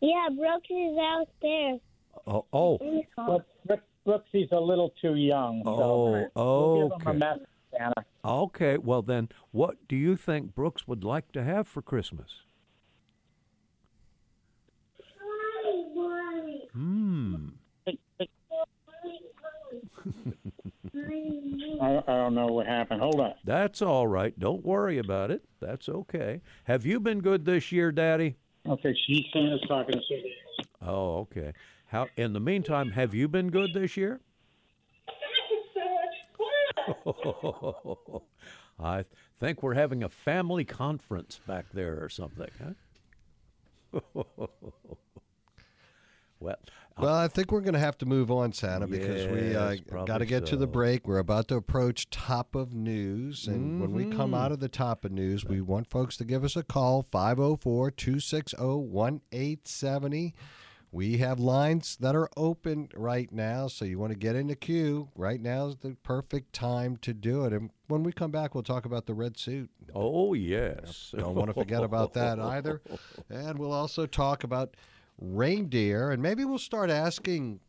Yeah, 0.00 0.28
Brooks 0.36 0.68
is 0.70 0.96
out 0.98 1.28
Oh, 2.26 2.46
oh, 2.52 2.78
Brooks, 3.66 3.84
Brooks, 4.04 4.28
a 4.52 4.56
little 4.56 4.92
too 5.00 5.14
young. 5.14 5.62
Oh, 5.66 5.78
so 5.78 6.30
we'll 6.34 6.88
give 6.88 7.00
him 7.00 7.06
a 7.06 7.10
okay. 7.10 7.18
message, 7.18 8.06
okay. 8.24 8.78
Well, 8.78 9.02
then, 9.02 9.28
what 9.50 9.88
do 9.88 9.96
you 9.96 10.16
think 10.16 10.54
Brooks 10.54 10.86
would 10.86 11.04
like 11.04 11.32
to 11.32 11.42
have 11.42 11.68
for 11.68 11.82
Christmas? 11.82 12.30
Hmm. 16.72 17.48
I, 21.80 22.02
I 22.06 22.12
don't 22.12 22.34
know 22.34 22.46
what 22.46 22.66
happened. 22.66 23.00
Hold 23.00 23.20
on. 23.20 23.34
That's 23.44 23.82
all 23.82 24.06
right. 24.06 24.38
Don't 24.38 24.64
worry 24.64 24.98
about 24.98 25.30
it. 25.30 25.44
That's 25.60 25.88
okay. 25.88 26.40
Have 26.64 26.84
you 26.84 27.00
been 27.00 27.20
good 27.20 27.44
this 27.44 27.72
year, 27.72 27.90
Daddy? 27.92 28.36
Okay, 28.66 28.94
she's 29.06 29.24
saying 29.32 29.46
Santa's 29.48 29.68
talking 29.68 29.94
to 29.94 30.00
Susie. 30.08 30.34
Oh, 30.82 31.18
okay. 31.18 31.52
How? 31.90 32.08
In 32.16 32.32
the 32.32 32.40
meantime, 32.40 32.90
have 32.92 33.14
you 33.14 33.26
been 33.28 33.50
good 33.50 33.74
this 33.74 33.96
year? 33.96 34.20
I 38.78 39.04
think 39.38 39.62
we're 39.62 39.74
having 39.74 40.02
a 40.02 40.08
family 40.08 40.64
conference 40.64 41.40
back 41.46 41.66
there 41.72 42.02
or 42.02 42.08
something, 42.08 42.48
huh? 42.62 44.00
well, 46.38 46.56
Well, 46.98 47.14
I 47.14 47.28
think 47.28 47.50
we're 47.52 47.60
going 47.60 47.74
to 47.74 47.80
have 47.80 47.98
to 47.98 48.06
move 48.06 48.30
on, 48.30 48.52
Santa, 48.52 48.86
because 48.86 49.26
we 49.26 49.54
uh, 49.54 49.74
got 50.06 50.18
to 50.18 50.26
get 50.26 50.46
to 50.46 50.56
the 50.56 50.66
break. 50.66 51.06
We're 51.08 51.18
about 51.18 51.48
to 51.48 51.56
approach 51.56 52.08
top 52.10 52.54
of 52.54 52.72
news. 52.72 53.46
And 53.48 53.80
when 53.80 53.92
we 53.92 54.04
come 54.04 54.30
Mhm. 54.30 54.38
out 54.38 54.52
of 54.52 54.60
the 54.60 54.68
top 54.68 55.04
of 55.04 55.10
news, 55.12 55.44
we 55.44 55.60
want 55.60 55.88
folks 55.90 56.16
to 56.18 56.24
give 56.24 56.44
us 56.44 56.54
a 56.56 56.62
call 56.62 57.02
504 57.02 57.90
260 57.90 58.56
1870. 58.56 60.34
We 60.92 61.18
have 61.18 61.38
lines 61.38 61.96
that 62.00 62.16
are 62.16 62.28
open 62.36 62.88
right 62.94 63.30
now, 63.30 63.68
so 63.68 63.84
you 63.84 63.98
want 63.98 64.12
to 64.12 64.18
get 64.18 64.34
in 64.34 64.48
the 64.48 64.56
queue. 64.56 65.08
Right 65.14 65.40
now 65.40 65.68
is 65.68 65.76
the 65.76 65.96
perfect 66.02 66.52
time 66.52 66.96
to 67.02 67.14
do 67.14 67.44
it. 67.44 67.52
And 67.52 67.70
when 67.86 68.02
we 68.02 68.12
come 68.12 68.32
back, 68.32 68.54
we'll 68.54 68.64
talk 68.64 68.86
about 68.86 69.06
the 69.06 69.14
red 69.14 69.38
suit. 69.38 69.70
Oh, 69.94 70.34
yes. 70.34 71.14
Don't 71.16 71.36
want 71.36 71.48
to 71.48 71.54
forget 71.54 71.84
about 71.84 72.14
that 72.14 72.38
either. 72.40 72.80
And 73.30 73.58
we'll 73.58 73.72
also 73.72 74.06
talk 74.06 74.42
about 74.42 74.76
reindeer, 75.20 76.10
and 76.10 76.20
maybe 76.20 76.44
we'll 76.44 76.58
start 76.58 76.90
asking 76.90 77.60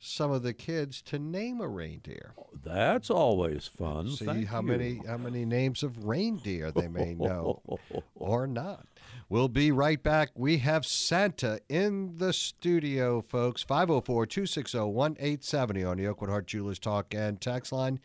some 0.00 0.30
of 0.30 0.42
the 0.42 0.52
kids 0.52 1.00
to 1.02 1.18
name 1.18 1.60
a 1.60 1.68
reindeer. 1.68 2.34
Oh, 2.38 2.46
that's 2.62 3.10
always 3.10 3.66
fun. 3.66 4.10
See 4.10 4.24
Thank 4.24 4.48
how 4.48 4.60
you. 4.60 4.66
many 4.66 5.00
how 5.06 5.16
many 5.16 5.44
names 5.44 5.82
of 5.82 6.04
reindeer 6.04 6.70
they 6.70 6.88
may 6.88 7.14
know 7.14 7.62
or 8.14 8.46
not. 8.46 8.86
We'll 9.28 9.48
be 9.48 9.72
right 9.72 10.02
back. 10.02 10.30
We 10.34 10.58
have 10.58 10.84
Santa 10.84 11.60
in 11.68 12.18
the 12.18 12.32
studio, 12.32 13.22
folks. 13.22 13.64
504-260-1870 13.64 15.90
on 15.90 15.96
the 15.96 16.04
Aucoin 16.04 16.28
Hart 16.28 16.46
Jewelers 16.46 16.78
Talk 16.78 17.14
and 17.14 17.40
Tax 17.40 17.72
line. 17.72 18.00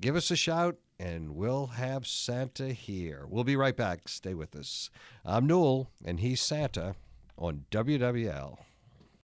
Give 0.00 0.16
us 0.16 0.30
a 0.30 0.36
shout 0.36 0.76
and 0.98 1.34
we'll 1.34 1.66
have 1.66 2.06
Santa 2.06 2.72
here. 2.72 3.26
We'll 3.28 3.44
be 3.44 3.56
right 3.56 3.76
back. 3.76 4.08
Stay 4.08 4.34
with 4.34 4.54
us. 4.54 4.90
I'm 5.24 5.46
Newell 5.46 5.90
and 6.04 6.20
he's 6.20 6.40
Santa 6.40 6.94
on 7.36 7.64
WWL. 7.70 8.58